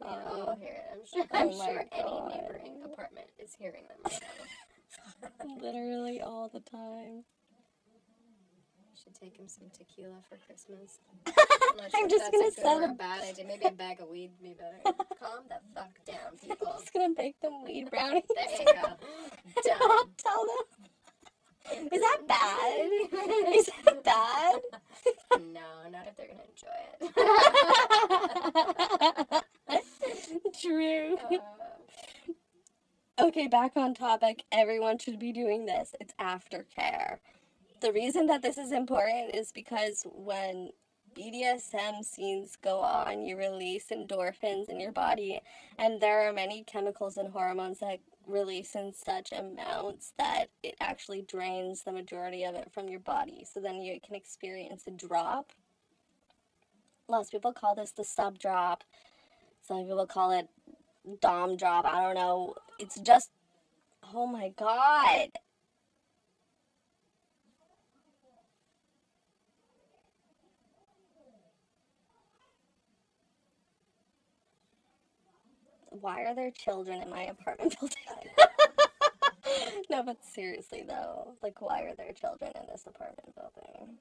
Yeah, 0.00 0.08
I'll 0.26 0.48
uh, 0.50 0.56
hear 0.56 0.72
it. 0.72 0.84
I'm 0.92 1.06
sure. 1.06 1.24
oh 1.32 1.38
I'm 1.38 1.58
my 1.58 1.66
sure 1.66 1.84
any 1.92 2.20
neighboring 2.40 2.80
apartment 2.84 3.28
is 3.38 3.54
hearing 3.58 3.84
them 3.88 3.98
right 4.04 4.20
now. 4.20 5.56
literally 5.62 6.20
all 6.20 6.48
the 6.48 6.60
time. 6.60 7.24
Should 9.02 9.14
take 9.14 9.36
him 9.36 9.48
some 9.48 9.64
tequila 9.76 10.18
for 10.28 10.36
Christmas. 10.46 11.00
I'm 11.26 11.32
sure 11.90 12.04
if 12.04 12.10
just 12.10 12.30
gonna 12.30 12.78
good 12.80 12.90
a 12.90 12.94
bad 12.94 13.22
idea. 13.24 13.44
Maybe 13.46 13.64
a 13.64 13.70
bag 13.76 14.00
of 14.00 14.08
weed 14.08 14.30
would 14.40 14.48
be 14.48 14.54
better. 14.54 14.78
Calm 15.20 15.44
the 15.48 15.56
fuck 15.74 16.04
down, 16.06 16.36
people. 16.40 16.68
I'm 16.68 16.80
just 16.80 16.92
gonna 16.92 17.14
make 17.16 17.40
them 17.40 17.64
weed 17.64 17.90
brownies. 17.90 18.22
There 18.34 18.46
you 18.60 18.64
go. 18.64 18.96
I'll 19.80 20.10
tell 20.18 20.46
them. 20.46 20.66
Is 21.90 22.00
that 22.00 22.18
bad? 22.28 22.90
Is 23.54 23.70
that 23.84 24.04
bad? 24.04 24.60
no, 25.52 25.90
not 25.90 26.06
if 26.06 26.16
they're 26.16 26.28
gonna 26.28 26.46
enjoy 26.52 26.78
it. 30.46 30.58
True. 30.60 31.16
Uh, 31.30 31.38
Okay, 33.20 33.46
back 33.46 33.72
on 33.76 33.94
topic. 33.94 34.42
Everyone 34.50 34.98
should 34.98 35.18
be 35.18 35.32
doing 35.32 35.66
this. 35.66 35.94
It's 36.00 36.14
aftercare. 36.20 37.18
The 37.82 37.92
reason 37.92 38.26
that 38.28 38.42
this 38.42 38.58
is 38.58 38.70
important 38.70 39.34
is 39.34 39.50
because 39.50 40.06
when 40.14 40.70
BDSM 41.18 42.04
scenes 42.04 42.56
go 42.62 42.78
on, 42.78 43.22
you 43.22 43.36
release 43.36 43.86
endorphins 43.90 44.68
in 44.68 44.78
your 44.78 44.92
body, 44.92 45.40
and 45.78 46.00
there 46.00 46.28
are 46.28 46.32
many 46.32 46.62
chemicals 46.62 47.16
and 47.16 47.28
hormones 47.32 47.80
that 47.80 47.98
release 48.24 48.76
in 48.76 48.92
such 48.94 49.32
amounts 49.32 50.12
that 50.16 50.46
it 50.62 50.76
actually 50.80 51.22
drains 51.22 51.82
the 51.82 51.90
majority 51.90 52.44
of 52.44 52.54
it 52.54 52.70
from 52.72 52.88
your 52.88 53.00
body. 53.00 53.44
So 53.52 53.58
then 53.58 53.82
you 53.82 53.98
can 54.00 54.14
experience 54.14 54.84
a 54.86 54.92
drop. 54.92 55.52
Lots 57.08 57.28
of 57.28 57.32
people 57.32 57.52
call 57.52 57.74
this 57.74 57.90
the 57.90 58.04
sub 58.04 58.38
drop. 58.38 58.84
Some 59.66 59.78
people 59.78 60.06
call 60.06 60.30
it 60.30 60.48
dom 61.20 61.56
drop. 61.56 61.84
I 61.84 62.00
don't 62.00 62.14
know. 62.14 62.54
It's 62.78 63.00
just, 63.00 63.32
oh 64.14 64.28
my 64.28 64.50
god. 64.56 65.30
Why 76.00 76.22
are 76.22 76.34
there 76.34 76.50
children 76.50 77.02
in 77.02 77.10
my 77.10 77.22
apartment 77.24 77.76
building? 77.80 77.96
no, 79.90 80.02
but 80.02 80.24
seriously 80.24 80.84
though, 80.86 81.34
like, 81.42 81.60
why 81.60 81.82
are 81.82 81.94
there 81.94 82.12
children 82.12 82.52
in 82.54 82.62
this 82.70 82.84
apartment 82.86 83.34
building? 83.34 83.98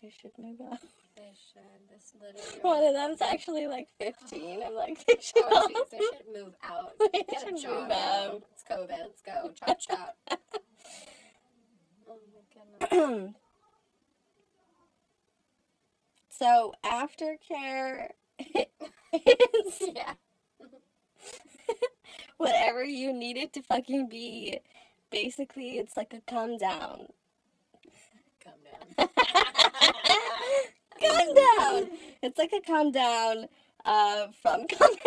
they 0.00 0.10
should 0.10 0.30
move 0.38 0.60
out. 0.60 0.78
They 1.16 1.32
should. 1.52 1.62
This 1.90 2.12
literally. 2.20 2.60
One 2.62 2.84
of 2.86 2.94
them's 2.94 3.20
actually 3.20 3.66
like 3.66 3.88
15. 3.98 4.62
I'm 4.64 4.74
like, 4.74 5.04
they 5.06 5.16
should 5.20 5.42
Oh, 5.44 5.66
jeez, 5.68 5.90
they 5.90 5.98
should 5.98 6.26
move 6.32 6.54
out. 6.62 6.92
They 7.12 7.24
Get 7.28 7.40
should 7.40 7.48
a 7.48 7.52
move 7.52 7.62
job. 7.62 7.82
out. 7.82 7.88
now. 7.90 8.40
It's 8.52 8.64
COVID. 8.70 8.88
Let's 8.90 9.22
go. 9.22 9.50
Chop 9.58 9.78
chop. 9.80 10.16
oh 12.08 12.18
my 12.32 12.88
goodness. 12.90 13.34
so 16.30 16.74
aftercare 16.84 18.10
Yeah. 19.80 20.14
whatever 22.36 22.84
you 22.84 23.12
need 23.12 23.36
it 23.36 23.52
to 23.54 23.62
fucking 23.62 24.08
be. 24.08 24.60
Basically, 25.10 25.78
it's 25.78 25.96
like 25.96 26.14
a 26.14 26.20
come 26.30 26.58
down. 26.58 27.06
Calm 28.42 28.54
down. 28.64 29.08
calm 31.00 31.34
down. 31.34 31.90
It's 32.22 32.38
like 32.38 32.52
a 32.52 32.60
calm 32.60 32.92
down 32.92 33.48
uh, 33.84 34.26
from 34.42 34.66
coming. 34.68 34.98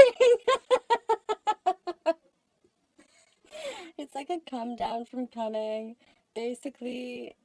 it's 3.98 4.16
like 4.16 4.30
a 4.30 4.40
come 4.50 4.76
down 4.76 5.06
from 5.06 5.28
coming. 5.28 5.96
Basically, 6.36 7.36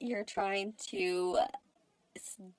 you're 0.00 0.24
trying 0.24 0.74
to 0.88 1.38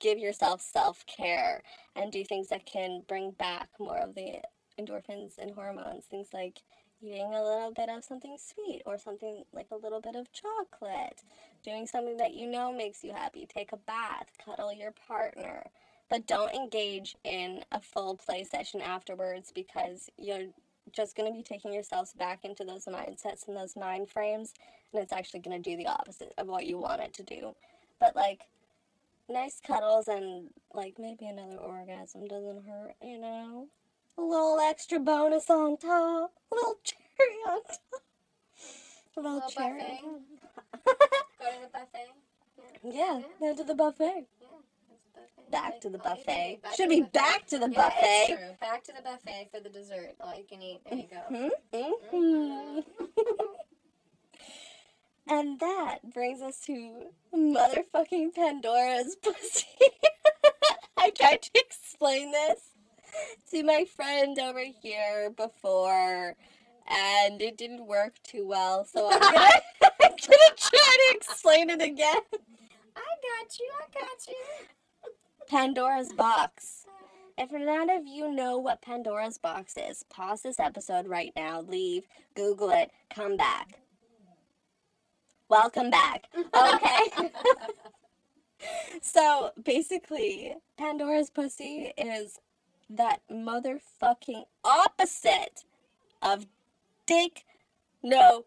give 0.00 0.18
yourself 0.18 0.60
self 0.60 1.04
care 1.06 1.62
and 1.96 2.12
do 2.12 2.24
things 2.24 2.48
that 2.48 2.66
can 2.66 3.02
bring 3.06 3.32
back 3.32 3.68
more 3.78 3.98
of 3.98 4.14
the 4.14 4.40
endorphins 4.78 5.38
and 5.38 5.50
hormones. 5.52 6.04
Things 6.06 6.28
like 6.32 6.62
eating 7.02 7.34
a 7.34 7.42
little 7.42 7.72
bit 7.74 7.88
of 7.88 8.04
something 8.04 8.36
sweet 8.38 8.82
or 8.86 8.96
something 8.98 9.44
like 9.52 9.68
a 9.72 9.76
little 9.76 10.00
bit 10.00 10.14
of 10.14 10.28
chocolate, 10.32 11.22
doing 11.64 11.86
something 11.86 12.16
that 12.16 12.34
you 12.34 12.46
know 12.46 12.72
makes 12.72 13.02
you 13.02 13.12
happy. 13.12 13.46
Take 13.46 13.72
a 13.72 13.76
bath, 13.76 14.26
cuddle 14.44 14.72
your 14.72 14.92
partner. 15.06 15.64
But 16.08 16.26
don't 16.26 16.54
engage 16.54 17.16
in 17.24 17.64
a 17.72 17.80
full 17.80 18.16
play 18.16 18.44
session 18.44 18.82
afterwards 18.82 19.50
because 19.54 20.10
you're 20.18 20.48
just 20.94 21.16
going 21.16 21.30
to 21.30 21.36
be 21.36 21.42
taking 21.42 21.72
yourselves 21.72 22.12
back 22.12 22.44
into 22.44 22.64
those 22.64 22.84
mindsets 22.84 23.48
and 23.48 23.56
those 23.56 23.76
mind 23.76 24.10
frames, 24.10 24.52
and 24.92 25.02
it's 25.02 25.12
actually 25.12 25.40
going 25.40 25.60
to 25.62 25.70
do 25.70 25.76
the 25.76 25.86
opposite 25.86 26.34
of 26.36 26.48
what 26.48 26.66
you 26.66 26.76
want 26.76 27.00
it 27.00 27.14
to 27.14 27.22
do. 27.22 27.54
But 27.98 28.14
like, 28.14 28.42
nice 29.28 29.60
cuddles 29.66 30.08
and 30.08 30.48
like 30.74 30.94
maybe 30.98 31.26
another 31.26 31.56
orgasm 31.56 32.26
doesn't 32.26 32.64
hurt, 32.66 32.94
you 33.02 33.18
know? 33.18 33.68
A 34.18 34.22
little 34.22 34.58
extra 34.60 34.98
bonus 35.00 35.48
on 35.48 35.76
top, 35.78 36.32
a 36.50 36.54
little 36.54 36.76
cherry 36.84 37.38
on 37.48 37.62
top. 37.62 38.02
A 39.16 39.20
little, 39.20 39.34
Little 39.36 39.50
cherry. 39.50 40.00
Go 41.40 41.50
to 41.50 41.60
the 41.62 41.68
buffet. 41.72 42.06
top. 42.06 42.94
Yeah, 42.94 43.20
then 43.40 43.56
to 43.56 43.64
the 43.64 43.74
buffet. 43.74 44.26
Yeah. 44.40 44.48
Buffet. 45.14 45.50
Back 45.50 45.70
Like, 45.72 45.80
to 45.82 45.90
the 45.90 45.98
can 45.98 46.10
buffet. 46.16 46.60
Back 46.62 46.74
Should 46.74 46.84
to 46.84 46.88
be 46.88 47.00
buffet. 47.02 47.12
back 47.12 47.46
to 47.48 47.58
the 47.58 47.68
Yeah, 47.70 47.76
buffet. 47.82 48.00
it's 48.02 48.40
true. 48.40 48.56
Back 48.60 48.84
to 48.84 48.92
the 48.92 49.02
buffet 49.02 49.48
for 49.52 49.60
the 49.60 49.68
dessert. 49.68 50.14
All 50.20 50.34
you 50.34 50.44
can 50.44 50.62
eat. 50.62 50.80
There 50.88 50.98
you 50.98 51.08
go. 51.08 51.50
Hmm? 51.72 52.16
Mhm. 52.16 52.84
And 55.28 55.60
that 55.60 55.98
brings 56.12 56.40
us 56.40 56.60
to 56.66 57.06
motherfucking 57.34 58.34
Pandora's 58.34 59.16
pussy. 59.22 59.66
I 60.96 61.10
tried 61.10 61.42
to 61.42 61.50
explain 61.54 62.32
this 62.32 62.60
to 63.50 63.62
my 63.62 63.84
friend 63.84 64.38
over 64.38 64.62
here 64.82 65.30
before, 65.36 66.34
and 66.88 67.42
it 67.42 67.56
didn't 67.56 67.86
work 67.86 68.14
too 68.22 68.46
well, 68.46 68.84
so 68.84 69.10
I'm 69.10 69.20
gonna, 69.20 69.38
I'm 69.82 70.10
gonna 70.10 70.56
try 70.56 70.96
to 71.10 71.16
explain 71.16 71.70
it 71.70 71.82
again. 71.82 72.20
I 72.96 73.12
got 73.40 73.58
you. 73.58 73.70
I 73.80 74.00
got 74.00 74.28
you. 74.28 74.36
Pandora's 75.48 76.12
box. 76.12 76.86
If 77.38 77.50
none 77.50 77.90
of 77.90 78.06
you 78.06 78.30
know 78.30 78.58
what 78.58 78.82
Pandora's 78.82 79.38
box 79.38 79.74
is, 79.76 80.04
pause 80.10 80.42
this 80.42 80.60
episode 80.60 81.06
right 81.06 81.32
now, 81.34 81.62
leave, 81.62 82.04
Google 82.34 82.70
it, 82.70 82.90
come 83.10 83.36
back. 83.36 83.80
Welcome 85.52 85.90
back. 85.90 86.28
Okay. 86.34 87.30
so 89.02 89.50
basically, 89.62 90.54
Pandora's 90.78 91.28
pussy 91.28 91.92
is 91.98 92.40
that 92.88 93.20
motherfucking 93.30 94.44
opposite 94.64 95.64
of 96.22 96.46
dick 97.04 97.44
no 98.02 98.46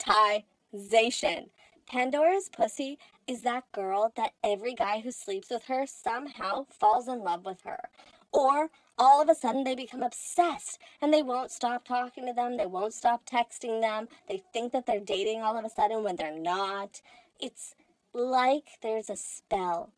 tization. 0.00 1.50
Pandora's 1.88 2.48
pussy 2.48 2.98
is 3.28 3.42
that 3.42 3.70
girl 3.70 4.12
that 4.16 4.32
every 4.42 4.74
guy 4.74 4.98
who 4.98 5.12
sleeps 5.12 5.50
with 5.50 5.66
her 5.66 5.86
somehow 5.86 6.66
falls 6.68 7.06
in 7.06 7.20
love 7.20 7.44
with 7.44 7.62
her. 7.62 7.90
Or 8.32 8.70
all 9.00 9.20
of 9.22 9.28
a 9.30 9.34
sudden 9.34 9.64
they 9.64 9.74
become 9.74 10.02
obsessed 10.02 10.78
and 11.00 11.12
they 11.12 11.22
won't 11.22 11.50
stop 11.50 11.84
talking 11.86 12.26
to 12.26 12.32
them, 12.34 12.56
they 12.58 12.66
won't 12.66 12.94
stop 12.94 13.24
texting 13.26 13.80
them, 13.80 14.06
they 14.28 14.42
think 14.52 14.72
that 14.72 14.86
they're 14.86 15.00
dating 15.00 15.40
all 15.40 15.58
of 15.58 15.64
a 15.64 15.70
sudden 15.70 16.04
when 16.04 16.16
they're 16.16 16.38
not. 16.38 17.00
It's 17.40 17.74
like 18.12 18.78
there's 18.82 19.08
a 19.10 19.16
spell 19.16 19.92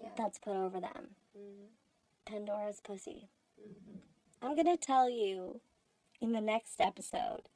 Yeah. 0.00 0.10
that's 0.16 0.38
put 0.38 0.54
over 0.56 0.80
them. 0.80 1.16
Mhm. 1.36 1.68
Pandora's 2.24 2.80
pussy. 2.80 3.28
I'm 4.40 4.54
going 4.54 4.66
to 4.66 4.76
tell 4.76 5.08
you 5.10 5.60
in 6.20 6.32
the 6.32 6.40
next 6.40 6.80
episode 6.80 7.48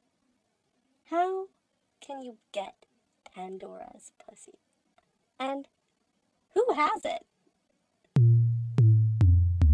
how 1.05 1.47
can 2.01 2.21
you 2.21 2.37
get 2.51 2.85
Pandora's 3.23 4.11
pussy? 4.19 4.59
And 5.39 5.67
who 6.53 6.73
has 6.73 7.05
it? 7.05 7.25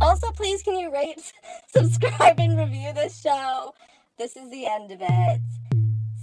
Also, 0.01 0.29
please 0.31 0.62
can 0.62 0.77
you 0.77 0.91
rate, 0.91 1.31
subscribe, 1.67 2.39
and 2.39 2.58
review 2.58 2.91
this 2.93 3.21
show? 3.21 3.73
This 4.17 4.36
is 4.36 4.49
the 4.49 4.65
end 4.65 4.91
of 4.91 4.99
it. 5.01 5.41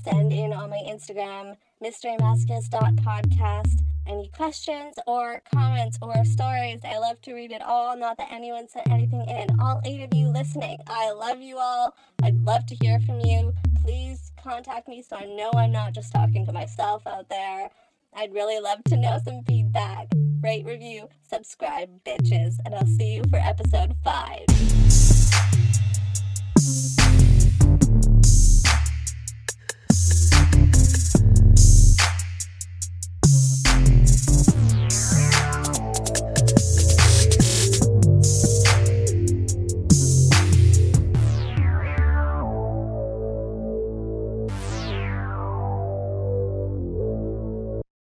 Send 0.05 0.33
in 0.33 0.53
on 0.53 0.71
my 0.71 0.81
Instagram, 0.87 1.57
mysterymascus.podcast, 1.83 3.79
any 4.07 4.29
questions 4.29 4.95
or 5.07 5.41
comments 5.55 5.99
or 6.03 6.25
stories. 6.25 6.81
I 6.85 6.99
love 6.99 7.21
to 7.23 7.35
read 7.35 7.53
it 7.53 7.63
all. 7.63 7.97
Not 7.97 8.19
that 8.19 8.31
anyone 8.31 8.69
sent 8.69 8.91
anything 8.91 9.25
in. 9.29 9.61
All 9.61 9.81
eight 9.85 10.03
of 10.03 10.13
you 10.15 10.29
listening, 10.29 10.79
I 10.87 11.13
love 11.13 11.41
you 11.41 11.59
all. 11.59 11.95
I'd 12.23 12.43
love 12.45 12.67
to 12.67 12.75
hear 12.75 13.01
from 13.01 13.21
you. 13.21 13.55
Please 13.83 14.33
contact 14.43 14.89
me 14.89 15.03
so 15.03 15.17
I 15.17 15.25
know 15.25 15.51
I'm 15.57 15.73
not 15.73 15.95
just 15.95 16.13
talking 16.13 16.45
to 16.47 16.53
myself 16.53 17.07
out 17.07 17.29
there. 17.29 17.71
I'd 18.15 18.35
really 18.35 18.61
love 18.61 18.85
to 18.85 18.97
know 18.97 19.19
some 19.25 19.43
feedback. 19.45 20.09
Rate, 20.43 20.67
review, 20.67 21.09
subscribe, 21.31 22.03
bitches, 22.05 22.57
and 22.65 22.75
I'll 22.75 22.85
see 22.85 23.15
you 23.15 23.23
for 23.31 23.37
episode 23.37 23.95
five. 24.03 24.45